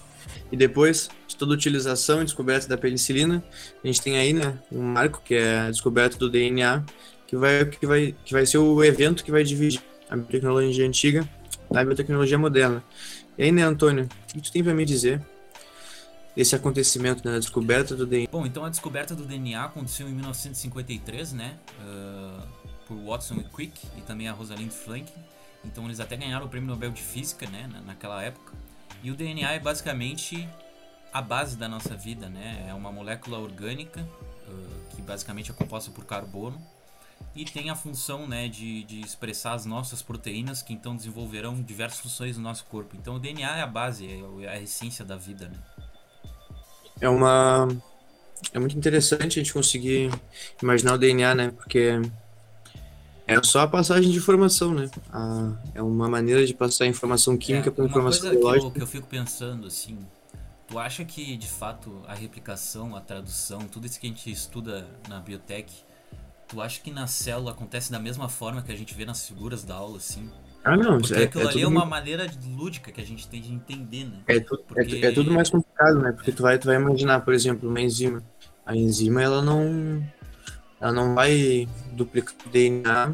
E 0.51 0.55
depois 0.55 1.09
de 1.09 1.18
toda 1.39 1.53
a 1.53 1.55
utilização 1.55 2.21
e 2.21 2.25
descoberta 2.25 2.67
da 2.67 2.77
penicilina, 2.77 3.43
a 3.83 3.87
gente 3.87 4.01
tem 4.01 4.17
aí, 4.17 4.33
né, 4.33 4.59
um 4.71 4.81
marco 4.81 5.21
que 5.23 5.33
é 5.33 5.61
a 5.61 5.71
descoberta 5.71 6.17
do 6.17 6.29
DNA, 6.29 6.83
que 7.25 7.35
vai, 7.35 7.65
que 7.65 7.85
vai, 7.87 8.15
que 8.25 8.33
vai 8.33 8.45
ser 8.45 8.57
o 8.57 8.83
evento 8.83 9.23
que 9.23 9.31
vai 9.31 9.43
dividir 9.43 9.81
a 10.09 10.15
biotecnologia 10.15 10.85
antiga 10.85 11.27
da 11.71 11.83
biotecnologia 11.83 12.37
moderna. 12.37 12.83
E 13.37 13.43
aí, 13.43 13.51
né, 13.51 13.63
Antônio, 13.63 14.09
o 14.29 14.33
que 14.33 14.41
tu 14.41 14.51
tem 14.51 14.63
para 14.63 14.73
me 14.73 14.83
dizer 14.83 15.21
esse 16.35 16.55
acontecimento, 16.55 17.27
né, 17.27 17.35
a 17.35 17.39
descoberta 17.39 17.95
do 17.95 18.05
DNA? 18.05 18.29
Bom, 18.31 18.45
então 18.45 18.65
a 18.65 18.69
descoberta 18.69 19.15
do 19.15 19.23
DNA 19.23 19.63
aconteceu 19.63 20.07
em 20.07 20.13
1953, 20.13 21.33
né, 21.33 21.57
uh, 21.81 22.47
por 22.87 22.97
Watson 22.97 23.35
e 23.35 23.43
Crick 23.43 23.79
e 23.97 24.01
também 24.01 24.27
a 24.27 24.33
Rosalind 24.33 24.71
Franklin. 24.71 25.23
Então 25.63 25.85
eles 25.85 25.99
até 25.99 26.17
ganharam 26.17 26.45
o 26.45 26.49
prêmio 26.49 26.69
Nobel 26.69 26.91
de 26.91 27.01
Física, 27.01 27.47
né, 27.47 27.69
naquela 27.85 28.21
época. 28.21 28.53
E 29.03 29.11
o 29.11 29.15
DNA 29.15 29.53
é 29.53 29.59
basicamente 29.59 30.47
a 31.11 31.21
base 31.21 31.57
da 31.57 31.67
nossa 31.67 31.95
vida, 31.95 32.29
né? 32.29 32.65
É 32.69 32.73
uma 32.73 32.91
molécula 32.91 33.39
orgânica 33.39 34.01
uh, 34.01 34.95
que 34.95 35.01
basicamente 35.01 35.51
é 35.51 35.53
composta 35.53 35.91
por 35.91 36.05
carbono 36.05 36.59
e 37.35 37.45
tem 37.45 37.69
a 37.69 37.75
função 37.75 38.27
né, 38.27 38.47
de, 38.47 38.83
de 38.83 39.01
expressar 39.01 39.53
as 39.53 39.65
nossas 39.65 40.01
proteínas 40.01 40.61
que 40.61 40.73
então 40.73 40.95
desenvolverão 40.95 41.61
diversas 41.61 41.99
funções 41.99 42.37
no 42.37 42.43
nosso 42.43 42.65
corpo. 42.65 42.95
Então 42.95 43.15
o 43.15 43.19
DNA 43.19 43.57
é 43.57 43.61
a 43.61 43.67
base, 43.67 44.07
é, 44.07 44.45
é 44.45 44.49
a 44.49 44.61
essência 44.61 45.05
da 45.05 45.15
vida, 45.15 45.47
né? 45.47 45.57
É 47.01 47.09
uma 47.09 47.67
é 48.53 48.59
muito 48.59 48.77
interessante 48.77 49.39
a 49.39 49.43
gente 49.43 49.53
conseguir 49.53 50.11
imaginar 50.61 50.93
o 50.93 50.97
DNA, 50.97 51.35
né? 51.35 51.51
Porque 51.51 52.01
é 53.27 53.43
só 53.43 53.61
a 53.61 53.67
passagem 53.67 54.11
de 54.11 54.17
informação, 54.17 54.73
né? 54.73 54.89
A, 55.11 55.53
é 55.75 55.81
uma 55.81 56.09
maneira 56.09 56.45
de 56.45 56.53
passar 56.53 56.87
informação 56.87 57.37
química 57.37 57.69
é, 57.69 57.71
para 57.71 57.85
informação 57.85 58.21
coisa 58.21 58.35
biológica. 58.35 58.61
Que 58.61 58.67
eu, 58.67 58.73
que 58.73 58.81
eu 58.81 58.87
fico 58.87 59.07
pensando 59.07 59.67
assim, 59.67 59.97
Tu 60.69 60.77
acha 60.77 61.03
que, 61.03 61.35
de 61.35 61.47
fato, 61.47 62.01
a 62.07 62.13
replicação, 62.13 62.95
a 62.95 63.01
tradução, 63.01 63.59
tudo 63.61 63.87
isso 63.87 63.99
que 63.99 64.05
a 64.05 64.09
gente 64.09 64.31
estuda 64.31 64.85
na 65.07 65.19
biotech, 65.19 65.83
tu 66.47 66.61
acha 66.61 66.79
que 66.79 66.91
na 66.91 67.07
célula 67.07 67.51
acontece 67.51 67.91
da 67.91 67.99
mesma 67.99 68.29
forma 68.29 68.61
que 68.61 68.71
a 68.71 68.75
gente 68.75 68.93
vê 68.93 69.03
nas 69.03 69.27
figuras 69.27 69.63
da 69.63 69.73
aula, 69.75 69.97
assim? 69.97 70.29
Ah, 70.63 70.77
não, 70.77 70.99
Porque 70.99 71.13
é, 71.15 71.23
aquilo 71.23 71.43
é 71.45 71.47
ali 71.47 71.61
é 71.63 71.67
uma 71.67 71.79
muito- 71.79 71.89
maneira 71.89 72.29
lúdica 72.55 72.91
que 72.91 73.01
a 73.01 73.05
gente 73.05 73.27
tem 73.27 73.41
de 73.41 73.51
entender, 73.51 74.03
né? 74.05 74.19
É, 74.27 74.39
tu- 74.39 74.55
é 74.55 74.57
Porque- 74.57 74.99
tu- 74.99 75.05
é 75.07 75.11
tudo 75.11 75.31
mais 75.31 75.49
complicado, 75.49 75.99
né? 76.01 76.11
Porque 76.11 76.31
tu 76.31 76.43
vai, 76.43 76.59
tu 76.59 76.67
vai 76.67 76.75
imaginar, 76.75 77.21
por 77.21 77.33
exemplo, 77.33 77.67
uma 77.67 77.81
enzima. 77.81 78.21
A 78.63 78.75
enzima, 78.75 79.23
ela 79.23 79.41
não, 79.41 80.03
ela 80.79 80.91
não 80.91 81.15
vai 81.15 81.67
duplicar 81.93 82.35
o 82.45 82.49
DNA 82.49 83.11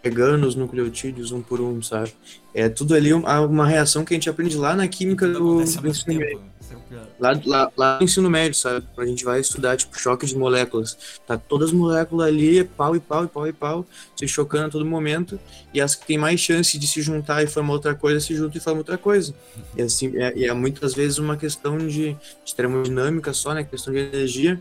pegando 0.00 0.46
os 0.46 0.54
nucleotídeos 0.54 1.32
um 1.32 1.42
por 1.42 1.60
um, 1.60 1.82
sabe? 1.82 2.14
É 2.54 2.68
tudo 2.70 2.94
ali 2.94 3.12
uma, 3.12 3.40
uma 3.40 3.66
reação 3.66 4.02
que 4.04 4.14
a 4.14 4.16
gente 4.16 4.30
aprende 4.30 4.56
lá 4.56 4.74
na 4.74 4.86
química 4.88 5.28
do, 5.28 5.62
do 5.62 6.04
tempo. 6.04 6.40
É. 6.90 6.96
Lá, 7.18 7.40
lá, 7.44 7.72
lá 7.76 7.98
no 7.98 8.04
ensino 8.04 8.30
médio, 8.30 8.54
sabe? 8.54 8.86
A 8.96 9.06
gente 9.06 9.24
vai 9.24 9.40
estudar, 9.40 9.76
tipo, 9.76 9.98
choque 9.98 10.26
de 10.26 10.36
moléculas. 10.36 11.18
Tá 11.26 11.36
todas 11.36 11.68
as 11.68 11.74
moléculas 11.74 12.28
ali, 12.28 12.64
pau 12.64 12.94
e 12.94 13.00
pau 13.00 13.24
e 13.24 13.28
pau 13.28 13.46
e 13.46 13.52
pau, 13.52 13.86
se 14.16 14.26
chocando 14.28 14.66
a 14.66 14.70
todo 14.70 14.84
momento. 14.84 15.38
E 15.72 15.80
as 15.80 15.94
que 15.94 16.06
tem 16.06 16.18
mais 16.18 16.40
chance 16.40 16.78
de 16.78 16.86
se 16.86 17.02
juntar 17.02 17.42
e 17.42 17.46
formar 17.46 17.74
outra 17.74 17.94
coisa, 17.94 18.20
se 18.20 18.34
juntam 18.34 18.58
e 18.58 18.60
formam 18.60 18.78
outra 18.78 18.98
coisa. 18.98 19.34
E 19.76 19.82
assim, 19.82 20.16
é, 20.16 20.32
e 20.36 20.44
é 20.44 20.52
muitas 20.52 20.94
vezes 20.94 21.18
uma 21.18 21.36
questão 21.36 21.78
de, 21.78 22.16
de 22.44 22.54
termodinâmica 22.54 23.32
só, 23.32 23.52
né? 23.54 23.64
Questão 23.64 23.92
de 23.92 24.00
energia, 24.00 24.60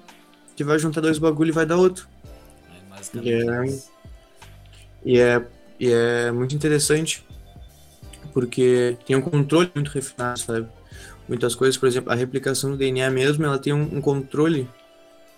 que 0.56 0.64
vai 0.64 0.80
juntar 0.80 1.02
dois 1.02 1.18
bagulho 1.18 1.50
e 1.50 1.54
vai 1.54 1.66
dar 1.66 1.78
outro. 1.78 2.08
É 3.16 3.20
Yeah. 3.20 3.66
isso. 3.66 3.92
E 5.04 5.20
é, 5.20 5.46
e 5.80 5.92
é 5.92 6.32
muito 6.32 6.56
interessante 6.56 7.24
porque 8.34 8.98
tem 9.06 9.16
um 9.16 9.22
controle 9.22 9.72
muito 9.74 9.92
refinado, 9.92 10.40
sabe? 10.40 10.68
Muitas 11.28 11.56
coisas, 11.56 11.78
por 11.78 11.88
exemplo, 11.88 12.12
a 12.12 12.16
replicação 12.16 12.72
do 12.72 12.78
DNA 12.78 13.10
mesmo, 13.10 13.46
ela 13.46 13.58
tem 13.58 13.74
um, 13.74 13.98
um 13.98 14.02
controle 14.02 14.68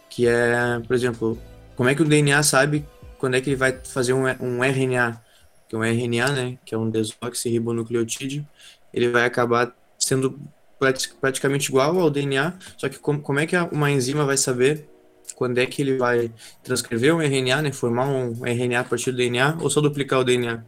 que 0.09 0.27
é, 0.27 0.79
por 0.85 0.95
exemplo, 0.95 1.37
como 1.75 1.89
é 1.89 1.95
que 1.95 2.01
o 2.01 2.05
DNA 2.05 2.41
sabe 2.43 2.85
quando 3.17 3.35
é 3.35 3.41
que 3.41 3.49
ele 3.49 3.55
vai 3.55 3.77
fazer 3.83 4.13
um, 4.13 4.23
um 4.41 4.63
RNA, 4.63 5.21
que 5.67 5.75
é 5.75 5.79
um 5.79 5.83
RNA, 5.83 6.31
né, 6.31 6.57
que 6.65 6.75
é 6.75 6.77
um 6.77 6.89
desoxirribonucleotídeo, 6.89 8.45
ele 8.93 9.09
vai 9.09 9.25
acabar 9.25 9.75
sendo 9.97 10.39
prati- 10.79 11.13
praticamente 11.19 11.69
igual 11.69 11.99
ao 11.99 12.09
DNA, 12.09 12.53
só 12.77 12.87
que 12.89 12.99
como, 12.99 13.21
como 13.21 13.39
é 13.39 13.45
que 13.45 13.55
uma 13.71 13.89
enzima 13.89 14.25
vai 14.25 14.37
saber 14.37 14.87
quando 15.35 15.57
é 15.57 15.65
que 15.65 15.81
ele 15.81 15.97
vai 15.97 16.31
transcrever 16.63 17.15
um 17.15 17.21
RNA, 17.21 17.61
né, 17.61 17.71
formar 17.71 18.07
um 18.07 18.45
RNA 18.45 18.79
a 18.79 18.83
partir 18.83 19.11
do 19.11 19.17
DNA, 19.17 19.57
ou 19.61 19.69
só 19.69 19.81
duplicar 19.81 20.19
o 20.19 20.23
DNA? 20.23 20.63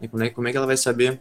Né, 0.00 0.08
Como 0.08 0.22
é, 0.22 0.30
como 0.30 0.48
é 0.48 0.50
que 0.50 0.56
ela 0.56 0.66
vai 0.66 0.76
saber 0.76 1.20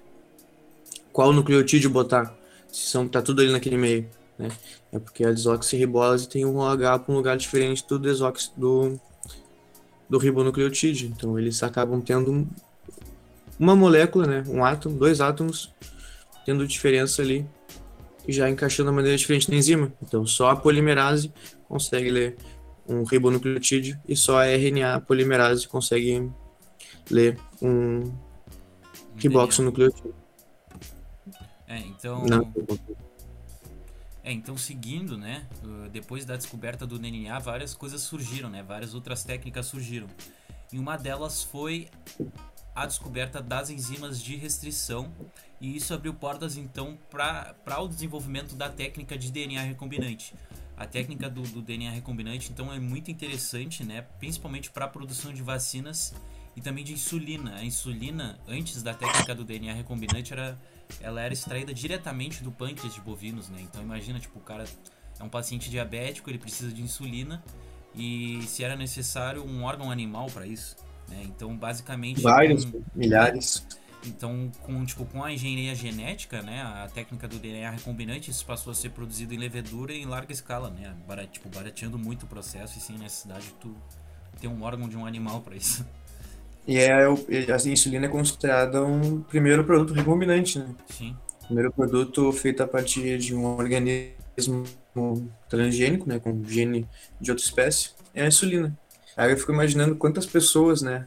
qual 1.11 1.33
nucleotídeo 1.33 1.89
botar? 1.89 2.40
São, 2.71 3.07
tá 3.07 3.21
tudo 3.21 3.41
ali 3.41 3.51
naquele 3.51 3.77
meio, 3.77 4.07
né? 4.37 4.49
É 4.91 4.99
porque 4.99 5.23
a 5.23 5.31
desoxirribose 5.31 6.27
tem 6.27 6.45
um 6.45 6.57
OH 6.57 6.99
para 6.99 7.11
um 7.13 7.15
lugar 7.15 7.37
diferente 7.37 7.85
do 7.87 7.99
desox 7.99 8.51
do, 8.55 8.99
do 10.09 10.17
ribonucleotídeo. 10.17 11.09
Então 11.15 11.37
eles 11.37 11.61
acabam 11.63 12.01
tendo 12.01 12.31
um- 12.31 12.47
uma 13.59 13.75
molécula, 13.75 14.25
né? 14.25 14.43
Um 14.47 14.63
átomo, 14.63 14.97
dois 14.97 15.21
átomos, 15.21 15.71
tendo 16.45 16.65
diferença 16.67 17.21
ali 17.21 17.45
e 18.27 18.33
já 18.33 18.49
encaixando 18.49 18.89
a 18.89 18.93
maneira 18.93 19.17
diferente 19.17 19.49
na 19.49 19.57
enzima. 19.57 19.91
Então 20.01 20.25
só 20.25 20.49
a 20.49 20.55
polimerase 20.55 21.31
consegue 21.67 22.09
ler 22.09 22.37
um 22.87 23.03
ribonucleotídeo 23.03 23.97
e 24.07 24.15
só 24.15 24.39
a 24.39 24.45
RNA 24.47 25.01
polimerase 25.01 25.67
consegue 25.67 26.29
ler 27.09 27.37
um 27.61 28.11
riboxonucleotídeo. 29.17 30.13
DNA. 30.13 30.20
É, 31.71 31.77
então. 31.79 32.25
Não, 32.25 32.53
É, 34.23 34.31
então 34.31 34.55
seguindo, 34.55 35.17
né, 35.17 35.47
uh, 35.63 35.89
depois 35.89 36.25
da 36.25 36.35
descoberta 36.35 36.85
do 36.85 36.99
DNA, 36.99 37.39
várias 37.39 37.73
coisas 37.73 38.01
surgiram, 38.01 38.51
né, 38.51 38.61
várias 38.61 38.93
outras 38.93 39.23
técnicas 39.23 39.65
surgiram. 39.65 40.07
E 40.71 40.77
uma 40.77 40.95
delas 40.95 41.41
foi 41.41 41.89
a 42.75 42.85
descoberta 42.85 43.41
das 43.41 43.71
enzimas 43.71 44.21
de 44.21 44.35
restrição, 44.35 45.11
e 45.59 45.75
isso 45.75 45.91
abriu 45.93 46.13
portas 46.13 46.55
então 46.55 46.99
para 47.09 47.81
o 47.81 47.87
desenvolvimento 47.87 48.53
da 48.53 48.69
técnica 48.69 49.17
de 49.17 49.31
DNA 49.31 49.63
recombinante. 49.63 50.35
A 50.77 50.85
técnica 50.85 51.27
do, 51.27 51.41
do 51.41 51.61
DNA 51.61 51.89
recombinante 51.89 52.51
então 52.51 52.71
é 52.71 52.79
muito 52.79 53.09
interessante, 53.09 53.83
né, 53.83 54.01
principalmente 54.19 54.69
para 54.69 54.85
a 54.85 54.87
produção 54.87 55.33
de 55.33 55.41
vacinas 55.41 56.13
e 56.55 56.61
também 56.61 56.83
de 56.83 56.93
insulina. 56.93 57.55
A 57.55 57.63
insulina, 57.63 58.39
antes 58.47 58.83
da 58.83 58.93
técnica 58.93 59.33
do 59.33 59.43
DNA 59.43 59.73
recombinante, 59.73 60.33
era 60.33 60.59
ela 60.99 61.21
era 61.21 61.33
extraída 61.33 61.73
diretamente 61.73 62.43
do 62.43 62.51
pâncreas 62.51 62.93
de 62.93 63.01
bovinos, 63.01 63.49
né? 63.49 63.59
Então 63.61 63.81
imagina, 63.81 64.19
tipo, 64.19 64.39
o 64.39 64.41
cara 64.41 64.65
é 65.19 65.23
um 65.23 65.29
paciente 65.29 65.69
diabético, 65.69 66.29
ele 66.29 66.37
precisa 66.39 66.71
de 66.71 66.81
insulina 66.81 67.43
e 67.95 68.41
se 68.47 68.63
era 68.63 68.75
necessário 68.75 69.43
um 69.45 69.63
órgão 69.63 69.91
animal 69.91 70.27
para 70.27 70.45
isso, 70.47 70.75
né? 71.09 71.21
Então 71.25 71.55
basicamente 71.55 72.21
vários, 72.21 72.65
com- 72.65 72.81
milhares. 72.95 73.65
então 74.05 74.51
com 74.63 74.83
tipo 74.85 75.05
com 75.05 75.23
a 75.23 75.31
engenharia 75.31 75.75
genética, 75.75 76.41
né, 76.41 76.61
a 76.63 76.89
técnica 76.93 77.27
do 77.27 77.37
DNA 77.37 77.69
recombinante, 77.69 78.31
isso 78.31 78.45
passou 78.45 78.71
a 78.71 78.73
ser 78.75 78.89
produzido 78.91 79.33
em 79.33 79.37
levedura 79.37 79.93
em 79.93 80.05
larga 80.05 80.31
escala, 80.33 80.69
né? 80.69 80.95
Bara, 81.07 81.27
tipo, 81.27 81.49
barateando 81.49 81.99
muito 81.99 82.23
o 82.23 82.27
processo 82.27 82.77
e 82.77 82.81
sem 82.81 82.97
necessidade 82.97 83.45
de 83.47 83.53
tu 83.53 83.75
ter 84.39 84.47
um 84.47 84.63
órgão 84.63 84.89
de 84.89 84.97
um 84.97 85.05
animal 85.05 85.41
para 85.41 85.55
isso. 85.55 85.85
E 86.67 86.77
é, 86.77 86.99
e 87.29 87.51
a 87.51 87.55
insulina 87.71 88.05
é 88.05 88.09
considerada 88.09 88.83
um 88.83 89.21
primeiro 89.21 89.63
produto 89.63 89.93
recombinante, 89.93 90.59
né? 90.59 90.67
Sim. 90.87 91.15
Primeiro 91.45 91.71
produto 91.71 92.31
feito 92.31 92.61
a 92.61 92.67
partir 92.67 93.17
de 93.17 93.35
um 93.35 93.45
organismo 93.45 94.63
transgênico, 95.49 96.07
né? 96.07 96.19
Com 96.19 96.43
gene 96.45 96.87
de 97.19 97.31
outra 97.31 97.43
espécie, 97.43 97.91
é 98.13 98.23
a 98.23 98.27
insulina. 98.27 98.77
Aí 99.17 99.31
eu 99.31 99.37
fico 99.37 99.51
imaginando 99.51 99.95
quantas 99.95 100.25
pessoas, 100.25 100.81
né? 100.81 101.05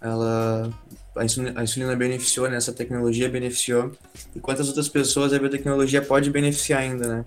Ela, 0.00 0.72
a 1.16 1.24
insulina, 1.24 1.60
a 1.60 1.64
insulina 1.64 1.96
beneficiou, 1.96 2.48
né? 2.48 2.56
Essa 2.56 2.72
tecnologia 2.72 3.28
beneficiou. 3.28 3.92
E 4.34 4.40
quantas 4.40 4.68
outras 4.68 4.88
pessoas 4.88 5.32
a 5.32 5.38
biotecnologia 5.38 6.00
pode 6.00 6.30
beneficiar 6.30 6.80
ainda, 6.80 7.08
né? 7.08 7.24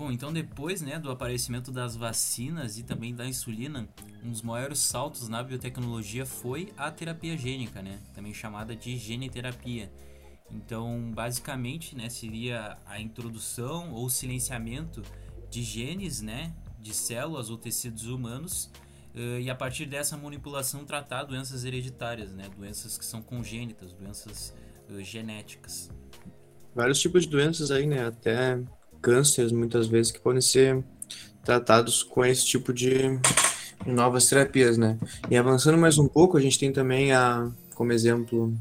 Bom, 0.00 0.10
então 0.10 0.32
depois 0.32 0.80
né, 0.80 0.98
do 0.98 1.10
aparecimento 1.10 1.70
das 1.70 1.94
vacinas 1.94 2.78
e 2.78 2.82
também 2.82 3.14
da 3.14 3.26
insulina, 3.26 3.86
um 4.24 4.30
dos 4.30 4.40
maiores 4.40 4.78
saltos 4.78 5.28
na 5.28 5.42
biotecnologia 5.42 6.24
foi 6.24 6.72
a 6.74 6.90
terapia 6.90 7.36
gênica, 7.36 7.82
né, 7.82 8.00
também 8.14 8.32
chamada 8.32 8.74
de 8.74 8.96
geneterapia. 8.96 9.92
Então, 10.50 11.12
basicamente, 11.14 11.94
né, 11.94 12.08
seria 12.08 12.78
a 12.86 12.98
introdução 12.98 13.92
ou 13.92 14.08
silenciamento 14.08 15.02
de 15.50 15.62
genes, 15.62 16.22
né, 16.22 16.50
de 16.78 16.94
células 16.94 17.50
ou 17.50 17.58
tecidos 17.58 18.06
humanos, 18.06 18.70
eh, 19.14 19.42
e 19.42 19.50
a 19.50 19.54
partir 19.54 19.84
dessa 19.84 20.16
manipulação 20.16 20.82
tratar 20.82 21.24
doenças 21.24 21.62
hereditárias, 21.62 22.32
né, 22.32 22.48
doenças 22.56 22.96
que 22.96 23.04
são 23.04 23.20
congênitas, 23.20 23.92
doenças 23.92 24.54
eh, 24.88 25.04
genéticas. 25.04 25.90
vários 26.74 26.98
tipos 26.98 27.24
de 27.24 27.28
doenças 27.28 27.70
aí, 27.70 27.86
né? 27.86 28.06
Até 28.06 28.58
cânceres, 29.00 29.52
muitas 29.52 29.86
vezes, 29.86 30.12
que 30.12 30.20
podem 30.20 30.40
ser 30.40 30.82
tratados 31.44 32.02
com 32.02 32.24
esse 32.24 32.46
tipo 32.46 32.72
de 32.72 33.18
novas 33.86 34.28
terapias, 34.28 34.76
né? 34.76 34.98
E 35.30 35.36
avançando 35.36 35.78
mais 35.78 35.98
um 35.98 36.06
pouco, 36.06 36.36
a 36.36 36.40
gente 36.40 36.58
tem 36.58 36.72
também 36.72 37.12
a, 37.12 37.50
como 37.74 37.92
exemplo, 37.92 38.54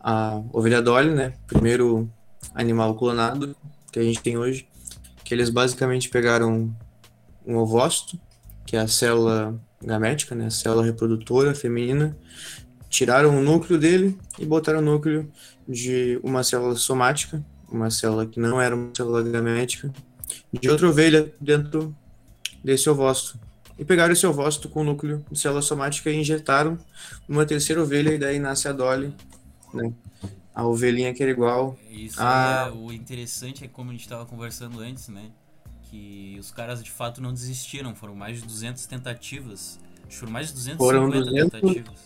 a 0.00 0.42
ovelha 0.52 0.80
Dolly, 0.80 1.10
né? 1.10 1.34
Primeiro 1.46 2.10
animal 2.54 2.94
clonado 2.94 3.54
que 3.92 3.98
a 3.98 4.02
gente 4.02 4.20
tem 4.22 4.38
hoje, 4.38 4.66
que 5.24 5.34
eles 5.34 5.50
basicamente 5.50 6.08
pegaram 6.08 6.74
um 7.46 7.56
ovócito, 7.56 8.18
que 8.64 8.76
é 8.76 8.80
a 8.80 8.88
célula 8.88 9.60
gamética, 9.82 10.34
né? 10.34 10.46
A 10.46 10.50
célula 10.50 10.84
reprodutora 10.84 11.54
feminina, 11.54 12.16
tiraram 12.88 13.38
o 13.38 13.42
núcleo 13.42 13.78
dele 13.78 14.18
e 14.38 14.44
botaram 14.44 14.80
o 14.80 14.82
núcleo 14.82 15.30
de 15.68 16.18
uma 16.22 16.42
célula 16.42 16.74
somática, 16.76 17.44
uma 17.70 17.90
célula 17.90 18.26
que 18.26 18.38
não 18.40 18.60
era 18.60 18.74
uma 18.74 18.90
célula 18.94 19.22
gamética, 19.22 19.92
de 20.52 20.68
outra 20.68 20.88
ovelha 20.88 21.32
dentro 21.40 21.94
desse 22.62 22.88
ovócito. 22.90 23.38
E 23.78 23.84
pegaram 23.84 24.12
esse 24.12 24.26
ovócito 24.26 24.68
com 24.68 24.82
o 24.82 24.84
núcleo 24.84 25.24
de 25.30 25.38
célula 25.38 25.62
somática 25.62 26.10
e 26.10 26.16
injetaram 26.16 26.78
numa 27.26 27.46
terceira 27.46 27.82
ovelha, 27.82 28.10
e 28.14 28.18
daí 28.18 28.38
nasce 28.38 28.68
a 28.68 28.72
Dolly, 28.72 29.14
né? 29.72 29.92
A 30.54 30.66
ovelhinha 30.66 31.14
que 31.14 31.22
era 31.22 31.32
igual. 31.32 31.78
Isso 31.88 32.16
Ah. 32.18 32.66
é 32.68 32.72
o 32.76 32.92
interessante 32.92 33.64
é 33.64 33.68
como 33.68 33.90
a 33.90 33.92
gente 33.92 34.02
estava 34.02 34.26
conversando 34.26 34.80
antes, 34.80 35.08
né? 35.08 35.30
que 35.90 36.36
os 36.38 36.52
caras 36.52 36.84
de 36.84 36.90
fato 36.90 37.20
não 37.20 37.32
desistiram. 37.32 37.96
Foram 37.96 38.14
mais 38.14 38.40
de 38.40 38.46
200 38.46 38.86
tentativas. 38.86 39.76
Foram 40.08 40.32
mais 40.32 40.46
de 40.46 40.52
250 40.54 40.78
Foram 40.78 41.10
200, 41.10 41.50
tentativas. 41.50 42.00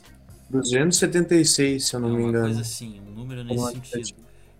276, 0.48 1.84
se 1.86 1.94
eu 1.94 2.00
não 2.00 2.08
é 2.08 2.12
me 2.12 2.18
uma 2.20 2.28
engano. 2.28 2.44
coisa 2.46 2.60
assim, 2.62 3.00
um 3.06 3.10
número 3.12 3.44
nesse 3.44 3.58
Uma 3.58 3.70
sentido. 3.72 4.14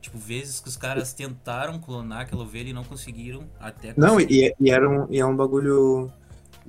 Tipo, 0.05 0.19
vezes 0.19 0.61
que 0.61 0.69
os 0.69 0.77
caras 0.77 1.15
tentaram 1.15 1.79
clonar 1.79 2.21
aquela 2.21 2.43
ovelha 2.43 2.69
e 2.69 2.73
não 2.75 2.85
conseguiram 2.85 3.49
até 3.59 3.95
Não, 3.97 4.21
e, 4.21 4.55
e 4.61 4.71
era 4.71 4.87
um, 4.87 5.07
e 5.11 5.19
é 5.19 5.25
um 5.25 5.35
bagulho 5.35 6.13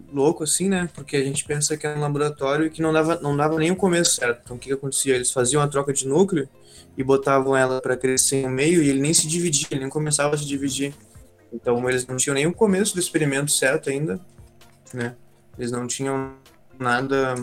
louco, 0.09 0.45
assim, 0.45 0.69
né? 0.69 0.89
Porque 0.93 1.17
a 1.17 1.21
gente 1.21 1.43
pensa 1.43 1.75
que 1.75 1.85
é 1.85 1.93
um 1.93 1.99
laboratório 1.99 2.71
que 2.71 2.81
não 2.81 2.93
dava, 2.93 3.19
não 3.19 3.35
dava 3.35 3.59
nem 3.59 3.71
o 3.71 3.75
começo 3.75 4.15
certo. 4.15 4.39
Então, 4.45 4.55
o 4.55 4.59
que, 4.59 4.67
que 4.69 4.73
acontecia? 4.73 5.15
Eles 5.15 5.31
faziam 5.31 5.61
a 5.61 5.67
troca 5.67 5.91
de 5.91 6.07
núcleo 6.07 6.47
e 6.97 7.03
botavam 7.03 7.57
ela 7.57 7.81
para 7.81 7.97
crescer 7.97 8.43
no 8.43 8.49
meio 8.49 8.81
e 8.81 8.87
ele 8.87 9.01
nem 9.01 9.13
se 9.13 9.27
dividia, 9.27 9.67
ele 9.69 9.81
nem 9.81 9.89
começava 9.89 10.33
a 10.33 10.37
se 10.37 10.45
dividir. 10.45 10.93
Então, 11.51 11.89
eles 11.89 12.07
não 12.07 12.15
tinham 12.15 12.35
nem 12.35 12.47
o 12.47 12.53
começo 12.53 12.93
do 12.93 13.01
experimento 13.01 13.51
certo 13.51 13.89
ainda, 13.89 14.17
né? 14.93 15.13
Eles 15.59 15.71
não 15.71 15.85
tinham 15.87 16.35
nada 16.79 17.35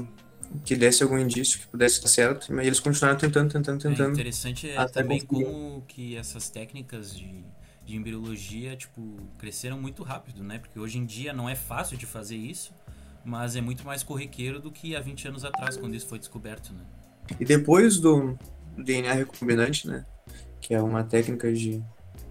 que 0.65 0.77
desse 0.77 1.03
algum 1.03 1.19
indício 1.19 1.61
que 1.61 1.67
pudesse 1.69 2.01
dar 2.03 2.09
certo, 2.09 2.53
mas 2.53 2.67
eles 2.67 2.81
continuaram 2.81 3.19
tentando, 3.19 3.53
tentando, 3.53 3.87
É 3.87 3.89
tentando. 3.89 4.11
interessante 4.11 4.69
é 4.71 4.87
também 4.89 5.21
conseguir. 5.21 5.45
como 5.45 5.83
que 5.89 6.17
essas 6.17 6.49
técnicas 6.51 7.15
de, 7.17 7.45
de 7.85 7.97
embriologia, 7.97 8.77
tipo, 8.77 9.31
cresceram 9.39 9.81
muito 9.81 10.03
rápido, 10.03 10.43
né? 10.45 10.59
Porque 10.59 10.79
hoje 10.79 10.99
em 10.99 11.05
dia 11.07 11.33
não 11.33 11.49
é 11.49 11.55
fácil 11.55 11.97
de 11.97 12.07
fazer 12.07 12.37
isso, 12.37 12.73
mas 13.25 13.57
é 13.57 13.61
muito 13.61 13.85
mais 13.85 14.03
corriqueiro 14.03 14.61
do 14.61 14.71
que 14.71 14.95
há 14.97 15.01
20 15.01 15.29
anos 15.29 15.45
atrás, 15.45 15.77
quando 15.77 15.95
isso 15.95 16.07
foi 16.07 16.19
descoberto, 16.19 16.73
né? 16.73 16.85
E 17.41 17.45
depois 17.45 17.99
do 17.99 18.37
DNA 18.77 19.13
recombinante, 19.15 19.87
né, 19.87 20.05
que 20.61 20.75
é 20.75 20.83
uma 20.83 21.05
técnica 21.05 21.53
de 21.53 21.83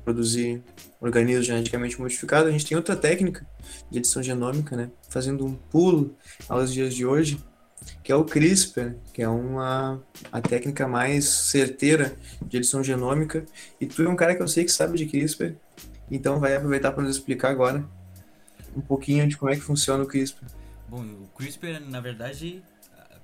produzir 0.03 0.63
organismos 0.99 1.45
geneticamente 1.45 1.99
modificados, 1.99 2.49
a 2.49 2.51
gente 2.51 2.65
tem 2.65 2.75
outra 2.77 2.95
técnica 2.95 3.45
de 3.89 3.99
edição 3.99 4.21
genômica, 4.23 4.75
né, 4.75 4.91
fazendo 5.09 5.45
um 5.45 5.53
pulo 5.55 6.15
aos 6.49 6.73
dias 6.73 6.93
de 6.93 7.05
hoje, 7.05 7.39
que 8.03 8.11
é 8.11 8.15
o 8.15 8.25
CRISPR, 8.25 8.95
que 9.13 9.21
é 9.21 9.29
uma 9.29 10.01
a 10.31 10.41
técnica 10.41 10.87
mais 10.87 11.25
certeira 11.25 12.15
de 12.41 12.57
edição 12.57 12.83
genômica. 12.83 13.45
E 13.79 13.85
tu 13.85 14.03
é 14.03 14.09
um 14.09 14.15
cara 14.15 14.35
que 14.35 14.41
eu 14.41 14.47
sei 14.47 14.65
que 14.65 14.71
sabe 14.71 14.97
de 14.97 15.05
CRISPR, 15.05 15.53
então 16.09 16.39
vai 16.39 16.55
aproveitar 16.55 16.91
para 16.91 17.03
nos 17.03 17.15
explicar 17.15 17.51
agora 17.51 17.85
um 18.75 18.81
pouquinho 18.81 19.27
de 19.27 19.37
como 19.37 19.51
é 19.51 19.55
que 19.55 19.61
funciona 19.61 20.03
o 20.03 20.07
CRISPR. 20.07 20.45
Bom, 20.87 21.03
o 21.03 21.27
CRISPR, 21.37 21.79
na 21.89 22.01
verdade, 22.01 22.61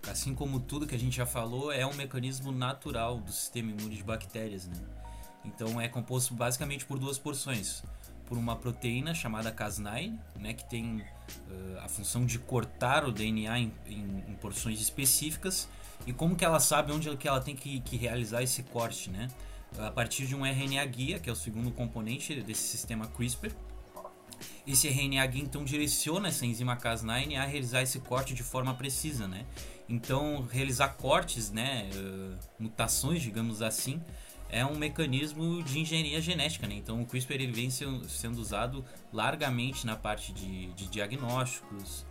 assim 0.09 0.33
como 0.33 0.59
tudo 0.59 0.87
que 0.87 0.95
a 0.95 0.99
gente 0.99 1.15
já 1.15 1.25
falou, 1.25 1.71
é 1.71 1.85
um 1.85 1.93
mecanismo 1.93 2.51
natural 2.51 3.19
do 3.19 3.31
sistema 3.31 3.71
imune 3.71 3.95
de 3.95 4.03
bactérias, 4.03 4.67
né? 4.67 4.75
Então 5.43 5.79
é 5.79 5.87
composto 5.87 6.33
basicamente 6.33 6.85
por 6.85 6.99
duas 6.99 7.17
porções. 7.17 7.83
Por 8.27 8.38
uma 8.38 8.55
proteína 8.55 9.13
chamada 9.13 9.51
Cas9, 9.51 10.17
né, 10.36 10.53
que 10.53 10.69
tem 10.69 10.98
uh, 10.98 11.79
a 11.81 11.88
função 11.88 12.25
de 12.25 12.38
cortar 12.38 13.05
o 13.05 13.12
DNA 13.12 13.60
em, 13.60 13.74
em, 13.88 14.24
em, 14.27 14.34
porções 14.41 14.79
específicas. 14.81 15.67
E 16.05 16.13
como 16.13 16.36
que 16.36 16.46
ela 16.46 16.60
sabe 16.60 16.91
onde 16.91 17.15
que 17.17 17.27
ela 17.27 17.41
tem 17.41 17.55
que, 17.55 17.79
que 17.79 17.96
realizar 17.98 18.43
esse 18.43 18.63
corte, 18.63 19.10
né? 19.10 19.27
A 19.79 19.91
partir 19.91 20.27
de 20.27 20.36
um 20.36 20.46
RNA 20.46 20.86
guia, 20.86 21.19
que 21.19 21.29
é 21.29 21.34
o 21.34 21.36
segundo 21.36 21.72
componente 21.72 22.41
desse 22.41 22.62
sistema 22.62 23.07
CRISPR. 23.07 23.51
Esse 24.65 24.88
RNA 24.88 25.25
guia 25.25 25.43
então 25.43 25.63
direciona 25.63 26.27
essa 26.29 26.46
enzima 26.46 26.77
Cas9 26.77 27.38
a 27.38 27.46
realizar 27.46 27.81
esse 27.81 28.00
corte 28.00 28.34
de 28.34 28.43
forma 28.43 28.74
precisa, 28.74 29.27
né? 29.27 29.46
Então, 29.89 30.46
realizar 30.51 30.89
cortes, 30.89 31.50
né, 31.50 31.89
uh, 31.96 32.38
mutações, 32.60 33.22
digamos 33.22 33.62
assim, 33.62 34.01
é 34.50 34.66
um 34.66 34.75
mecanismo 34.75 35.62
de 35.63 35.80
engenharia 35.80 36.22
genética, 36.22 36.68
né? 36.68 36.75
Então, 36.75 37.01
o 37.01 37.06
CRISPR 37.06 37.34
ele 37.34 37.51
vem 37.51 37.70
sendo 37.70 38.39
usado 38.39 38.84
largamente 39.12 39.86
na 39.86 39.96
parte 39.96 40.32
de, 40.32 40.68
de 40.74 40.88
diagnósticos, 40.88 42.06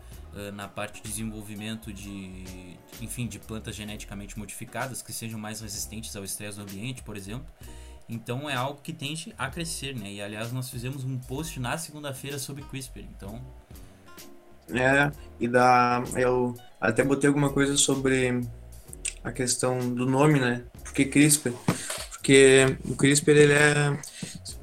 na 0.53 0.69
parte 0.69 1.03
de 1.03 1.09
desenvolvimento 1.09 1.91
de, 1.91 2.77
enfim, 3.01 3.27
de 3.27 3.39
plantas 3.39 3.75
geneticamente 3.75 4.39
modificadas 4.39 5.01
que 5.01 5.11
sejam 5.11 5.41
mais 5.41 5.63
resistentes 5.63 6.15
ao 6.15 6.25
estresse 6.25 6.59
do 6.59 6.63
ambiente, 6.63 7.03
por 7.03 7.17
exemplo. 7.17 7.47
Então, 8.09 8.49
é 8.49 8.55
algo 8.55 8.81
que 8.83 8.93
tende 8.93 9.35
a 9.39 9.49
crescer, 9.49 9.97
né? 9.97 10.13
E, 10.13 10.21
aliás, 10.21 10.53
nós 10.53 10.69
fizemos 10.71 11.05
um 11.05 11.19
post 11.19 11.59
na 11.59 11.79
segunda-feira 11.79 12.39
sobre 12.39 12.63
CRISPR, 12.65 13.01
então... 13.01 13.41
É, 14.69 15.11
e 15.41 15.49
da... 15.49 16.03
Eu 16.17 16.55
até 16.81 17.03
botei 17.03 17.29
alguma 17.29 17.51
coisa 17.51 17.77
sobre 17.77 18.41
a 19.25 19.33
questão 19.33 19.79
do 19.95 20.05
nome, 20.05 20.39
né? 20.39 20.65
Por 20.85 20.93
que 20.93 21.07
CRISPR? 21.07 21.53
Porque 22.27 22.77
o 22.91 22.97
CRISPR 22.97 23.31
ele 23.31 23.53
é, 23.53 23.99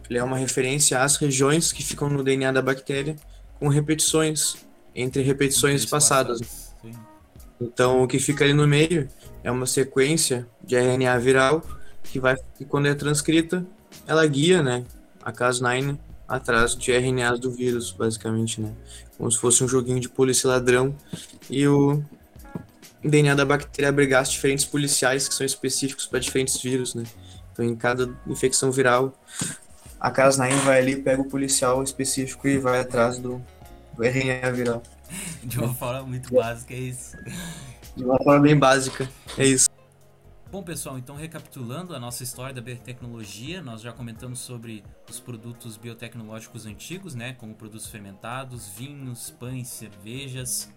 ele 0.09 0.19
é 0.19 0.23
uma 0.23 0.37
referência 0.37 1.01
às 1.01 1.15
regiões 1.15 1.71
que 1.71 1.81
ficam 1.81 2.09
no 2.09 2.21
DNA 2.21 2.51
da 2.51 2.61
bactéria 2.61 3.15
com 3.57 3.69
repetições, 3.69 4.57
entre 4.93 5.21
repetições 5.21 5.85
passadas. 5.85 6.41
Sim. 6.81 6.91
Então, 7.61 8.03
o 8.03 8.07
que 8.07 8.19
fica 8.19 8.43
ali 8.43 8.53
no 8.53 8.67
meio 8.67 9.07
é 9.45 9.49
uma 9.49 9.65
sequência 9.65 10.45
de 10.61 10.75
RNA 10.75 11.17
viral 11.19 11.63
que 12.03 12.19
vai, 12.19 12.35
que 12.57 12.65
quando 12.65 12.89
é 12.89 12.93
transcrita, 12.93 13.65
ela 14.05 14.27
guia, 14.27 14.61
né, 14.61 14.83
a 15.21 15.31
Cas9 15.31 15.97
atrás 16.27 16.75
de 16.75 16.91
RNAs 16.91 17.39
do 17.39 17.49
vírus, 17.49 17.93
basicamente, 17.93 18.59
né? 18.59 18.73
Como 19.17 19.31
se 19.31 19.39
fosse 19.39 19.63
um 19.63 19.69
joguinho 19.69 20.01
de 20.01 20.09
polícia 20.09 20.49
ladrão 20.49 20.93
e 21.49 21.65
o 21.65 22.03
DNA 23.01 23.35
da 23.35 23.45
bactéria 23.45 23.87
abrigasse 23.87 24.31
diferentes 24.31 24.65
policiais 24.65 25.29
que 25.29 25.33
são 25.33 25.45
específicos 25.45 26.05
para 26.05 26.19
diferentes 26.19 26.61
vírus, 26.61 26.93
né? 26.93 27.05
Então, 27.53 27.63
em 27.63 27.75
cada 27.75 28.09
infecção 28.27 28.71
viral, 28.71 29.13
a 29.99 30.11
Cas9 30.11 30.55
vai 30.65 30.79
ali, 30.79 30.95
pega 30.95 31.21
o 31.21 31.29
policial 31.29 31.81
específico 31.83 32.47
e 32.47 32.57
vai 32.57 32.79
atrás 32.79 33.19
do, 33.19 33.41
do 33.95 34.03
RNA 34.03 34.51
viral. 34.51 34.83
De 35.43 35.59
uma 35.59 35.73
forma 35.73 36.03
muito 36.03 36.33
básica, 36.33 36.73
é 36.73 36.77
isso. 36.77 37.15
De 37.95 38.03
uma 38.03 38.17
forma 38.17 38.41
bem 38.41 38.57
básica, 38.57 39.07
é 39.37 39.45
isso. 39.45 39.69
Bom, 40.51 40.63
pessoal, 40.63 40.97
então 40.97 41.15
recapitulando 41.15 41.95
a 41.95 41.99
nossa 41.99 42.23
história 42.23 42.53
da 42.53 42.61
biotecnologia, 42.61 43.61
nós 43.61 43.81
já 43.81 43.91
comentamos 43.91 44.39
sobre 44.39 44.83
os 45.09 45.19
produtos 45.19 45.77
biotecnológicos 45.77 46.65
antigos, 46.65 47.15
né, 47.15 47.33
como 47.33 47.55
produtos 47.55 47.87
fermentados, 47.87 48.69
vinhos, 48.69 49.31
pães, 49.31 49.67
cervejas. 49.67 50.71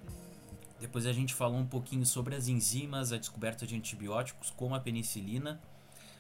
Depois 0.81 1.07
a 1.07 1.13
gente 1.13 1.35
falou 1.35 1.59
um 1.59 1.67
pouquinho 1.67 2.07
sobre 2.07 2.35
as 2.35 2.49
enzimas, 2.49 3.13
a 3.13 3.19
descoberta 3.19 3.67
de 3.67 3.77
antibióticos, 3.77 4.51
como 4.51 4.75
a 4.75 4.81
penicilina. 4.81 5.61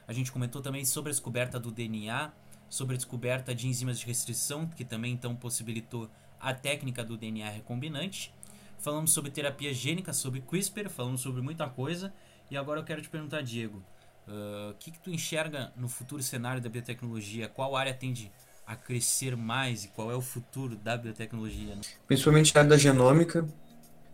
A 0.08 0.12
gente 0.12 0.30
comentou 0.30 0.62
também 0.62 0.84
sobre 0.84 1.10
a 1.10 1.12
descoberta 1.12 1.58
do 1.58 1.70
DNA, 1.70 2.30
sobre 2.68 2.94
a 2.94 2.96
descoberta 2.96 3.54
de 3.54 3.66
enzimas 3.66 3.98
de 3.98 4.06
restrição, 4.06 4.66
que 4.66 4.84
também 4.84 5.12
então 5.12 5.34
possibilitou 5.34 6.08
a 6.40 6.54
técnica 6.54 7.04
do 7.04 7.16
DNA 7.16 7.50
recombinante. 7.50 8.32
Falamos 8.78 9.12
sobre 9.12 9.30
terapia 9.30 9.72
gênica, 9.72 10.12
sobre 10.12 10.40
CRISPR, 10.40 10.88
falamos 10.88 11.20
sobre 11.20 11.40
muita 11.42 11.68
coisa. 11.68 12.12
E 12.50 12.56
agora 12.56 12.80
eu 12.80 12.84
quero 12.84 13.02
te 13.02 13.08
perguntar, 13.08 13.42
Diego, 13.42 13.82
o 14.28 14.70
uh, 14.70 14.74
que, 14.78 14.90
que 14.90 14.98
tu 14.98 15.10
enxerga 15.10 15.72
no 15.76 15.88
futuro 15.88 16.22
cenário 16.22 16.62
da 16.62 16.68
biotecnologia? 16.68 17.48
Qual 17.48 17.74
área 17.74 17.94
tende 17.94 18.30
a 18.66 18.76
crescer 18.76 19.36
mais 19.36 19.84
e 19.84 19.88
qual 19.88 20.10
é 20.10 20.14
o 20.14 20.20
futuro 20.20 20.76
da 20.76 20.96
biotecnologia? 20.96 21.76
Principalmente 22.06 22.56
a 22.56 22.60
área 22.60 22.70
da 22.70 22.76
genômica, 22.76 23.46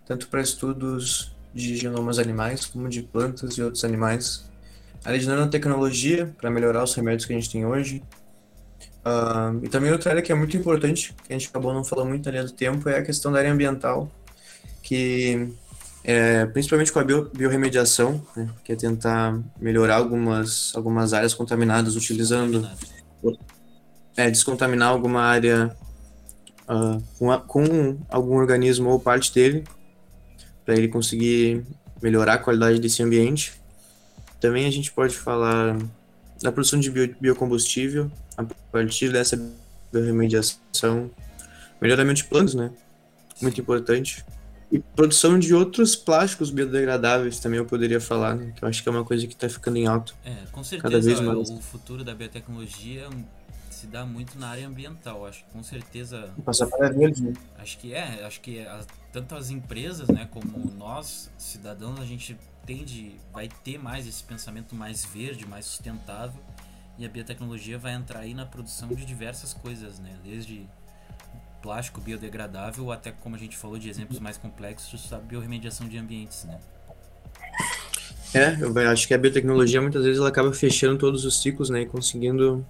tanto 0.06 0.28
para 0.28 0.40
estudos 0.40 1.32
de 1.54 1.76
genomas 1.76 2.18
animais 2.18 2.66
como 2.66 2.88
de 2.88 3.02
plantas 3.02 3.56
e 3.56 3.62
outros 3.62 3.84
animais. 3.84 4.50
A 5.04 5.08
área 5.08 5.18
de 5.18 5.26
nanotecnologia, 5.26 6.32
para 6.38 6.50
melhorar 6.50 6.84
os 6.84 6.94
remédios 6.94 7.24
que 7.24 7.32
a 7.32 7.36
gente 7.36 7.50
tem 7.50 7.66
hoje. 7.66 8.02
Uh, 9.04 9.64
e 9.64 9.68
também 9.68 9.90
outra 9.90 10.10
área 10.10 10.22
que 10.22 10.30
é 10.30 10.34
muito 10.34 10.56
importante, 10.56 11.14
que 11.24 11.32
a 11.32 11.38
gente 11.38 11.48
acabou 11.48 11.74
não 11.74 11.84
falando 11.84 12.08
muito 12.08 12.28
ali 12.28 12.40
do 12.40 12.52
tempo, 12.52 12.88
é 12.88 12.98
a 12.98 13.02
questão 13.02 13.32
da 13.32 13.38
área 13.38 13.52
ambiental, 13.52 14.10
que 14.80 15.52
é, 16.04 16.46
principalmente 16.46 16.92
com 16.92 16.98
a 16.98 17.04
bio, 17.04 17.30
biorremediação, 17.32 18.24
né, 18.36 18.48
que 18.64 18.72
é 18.72 18.76
tentar 18.76 19.38
melhorar 19.60 19.96
algumas, 19.96 20.72
algumas 20.74 21.12
áreas 21.12 21.32
contaminadas 21.32 21.94
utilizando. 21.94 22.68
É, 24.16 24.30
descontaminar 24.30 24.88
alguma 24.88 25.22
área 25.22 25.74
uh, 26.68 27.02
com, 27.18 27.30
a, 27.30 27.38
com 27.38 27.98
algum 28.10 28.34
organismo 28.34 28.90
ou 28.90 29.00
parte 29.00 29.32
dele, 29.32 29.64
para 30.66 30.74
ele 30.74 30.88
conseguir 30.88 31.64
melhorar 32.02 32.34
a 32.34 32.38
qualidade 32.38 32.78
desse 32.78 33.02
ambiente. 33.02 33.61
Também 34.42 34.66
a 34.66 34.70
gente 34.72 34.90
pode 34.90 35.14
falar 35.14 35.78
da 36.42 36.50
produção 36.50 36.80
de 36.80 36.90
bio, 36.90 37.14
biocombustível, 37.20 38.10
a 38.36 38.44
partir 38.72 39.12
dessa 39.12 39.40
biorremediação, 39.92 41.08
melhoramento 41.80 42.22
de 42.22 42.24
plantas, 42.24 42.52
né? 42.52 42.72
Muito 43.40 43.60
importante. 43.60 44.24
E 44.72 44.80
produção 44.80 45.38
de 45.38 45.54
outros 45.54 45.94
plásticos 45.94 46.50
biodegradáveis 46.50 47.38
também 47.38 47.58
eu 47.58 47.66
poderia 47.66 48.00
falar, 48.00 48.34
né? 48.34 48.52
que 48.56 48.64
eu 48.64 48.68
acho 48.68 48.82
que 48.82 48.88
é 48.88 48.92
uma 48.92 49.04
coisa 49.04 49.24
que 49.28 49.34
está 49.34 49.48
ficando 49.48 49.76
em 49.76 49.86
alta. 49.86 50.12
É, 50.24 50.34
com 50.50 50.64
certeza 50.64 50.90
cada 50.90 51.00
vez 51.00 51.20
mais. 51.20 51.50
o 51.50 51.60
futuro 51.60 52.02
da 52.02 52.12
biotecnologia 52.12 53.08
se 53.70 53.86
dá 53.86 54.04
muito 54.04 54.36
na 54.40 54.48
área 54.48 54.66
ambiental. 54.66 55.24
Acho 55.24 55.44
que 55.44 55.50
com 55.52 55.62
certeza. 55.62 56.30
Passar 56.44 56.66
para 56.66 56.88
verde, 56.88 57.22
né? 57.22 57.32
Acho 57.58 57.78
que 57.78 57.94
é, 57.94 58.24
acho 58.24 58.40
que 58.40 58.60
a, 58.60 58.80
tanto 59.12 59.36
as 59.36 59.50
empresas, 59.50 60.08
né, 60.08 60.26
como 60.32 60.72
nós, 60.76 61.30
cidadãos, 61.38 62.00
a 62.00 62.04
gente 62.04 62.36
tende, 62.66 63.16
vai 63.32 63.48
ter 63.64 63.78
mais 63.78 64.06
esse 64.06 64.22
pensamento 64.22 64.74
mais 64.74 65.04
verde, 65.04 65.46
mais 65.46 65.64
sustentável. 65.64 66.40
E 66.98 67.06
a 67.06 67.08
biotecnologia 67.08 67.78
vai 67.78 67.94
entrar 67.94 68.20
aí 68.20 68.34
na 68.34 68.44
produção 68.44 68.88
de 68.88 69.04
diversas 69.04 69.54
coisas, 69.54 69.98
né? 69.98 70.14
Desde 70.22 70.66
plástico 71.62 72.00
biodegradável, 72.00 72.90
até 72.90 73.12
como 73.12 73.36
a 73.36 73.38
gente 73.38 73.56
falou 73.56 73.78
de 73.78 73.88
exemplos 73.88 74.18
mais 74.18 74.36
complexos, 74.36 75.12
a 75.12 75.18
biorremediação 75.18 75.88
de 75.88 75.96
ambientes, 75.96 76.44
né? 76.44 76.58
É, 78.34 78.56
eu 78.60 78.90
acho 78.90 79.06
que 79.06 79.14
a 79.14 79.18
biotecnologia 79.18 79.80
muitas 79.80 80.04
vezes 80.04 80.18
ela 80.18 80.28
acaba 80.28 80.52
fechando 80.52 80.98
todos 80.98 81.24
os 81.24 81.40
ciclos, 81.40 81.70
né, 81.70 81.82
e 81.82 81.86
conseguindo 81.86 82.66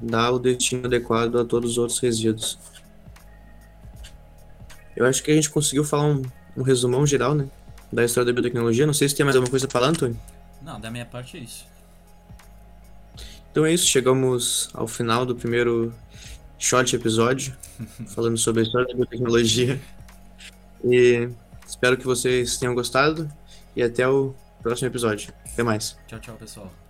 dar 0.00 0.32
o 0.32 0.38
destino 0.38 0.86
adequado 0.86 1.36
a 1.36 1.44
todos 1.44 1.72
os 1.72 1.78
outros 1.78 1.98
resíduos. 2.00 2.58
Eu 4.96 5.06
acho 5.06 5.22
que 5.22 5.30
a 5.30 5.34
gente 5.34 5.48
conseguiu 5.48 5.84
falar 5.84 6.06
um, 6.06 6.22
um 6.56 6.62
resumão 6.62 7.06
geral, 7.06 7.34
né, 7.34 7.48
da 7.92 8.04
história 8.04 8.26
da 8.26 8.32
biotecnologia. 8.32 8.86
Não 8.86 8.94
sei 8.94 9.08
se 9.08 9.14
tem 9.14 9.24
mais 9.24 9.36
alguma 9.36 9.50
coisa 9.50 9.66
para 9.66 9.80
falar, 9.80 9.90
Antônio. 9.90 10.18
Não, 10.62 10.80
da 10.80 10.90
minha 10.90 11.06
parte 11.06 11.36
é 11.36 11.40
isso. 11.40 11.66
Então 13.50 13.66
é 13.66 13.72
isso, 13.72 13.86
chegamos 13.86 14.70
ao 14.72 14.86
final 14.86 15.26
do 15.26 15.34
primeiro 15.34 15.92
short 16.58 16.94
episódio, 16.94 17.56
falando 18.14 18.38
sobre 18.38 18.60
a 18.60 18.64
história 18.64 18.86
da 18.86 18.94
biotecnologia. 18.94 19.80
E 20.84 21.28
espero 21.66 21.96
que 21.96 22.04
vocês 22.04 22.58
tenham 22.58 22.74
gostado 22.74 23.30
e 23.74 23.82
até 23.82 24.06
o 24.08 24.34
próximo 24.62 24.88
episódio. 24.88 25.32
Até 25.52 25.62
mais. 25.62 25.98
Tchau, 26.06 26.20
tchau, 26.20 26.36
pessoal. 26.36 26.89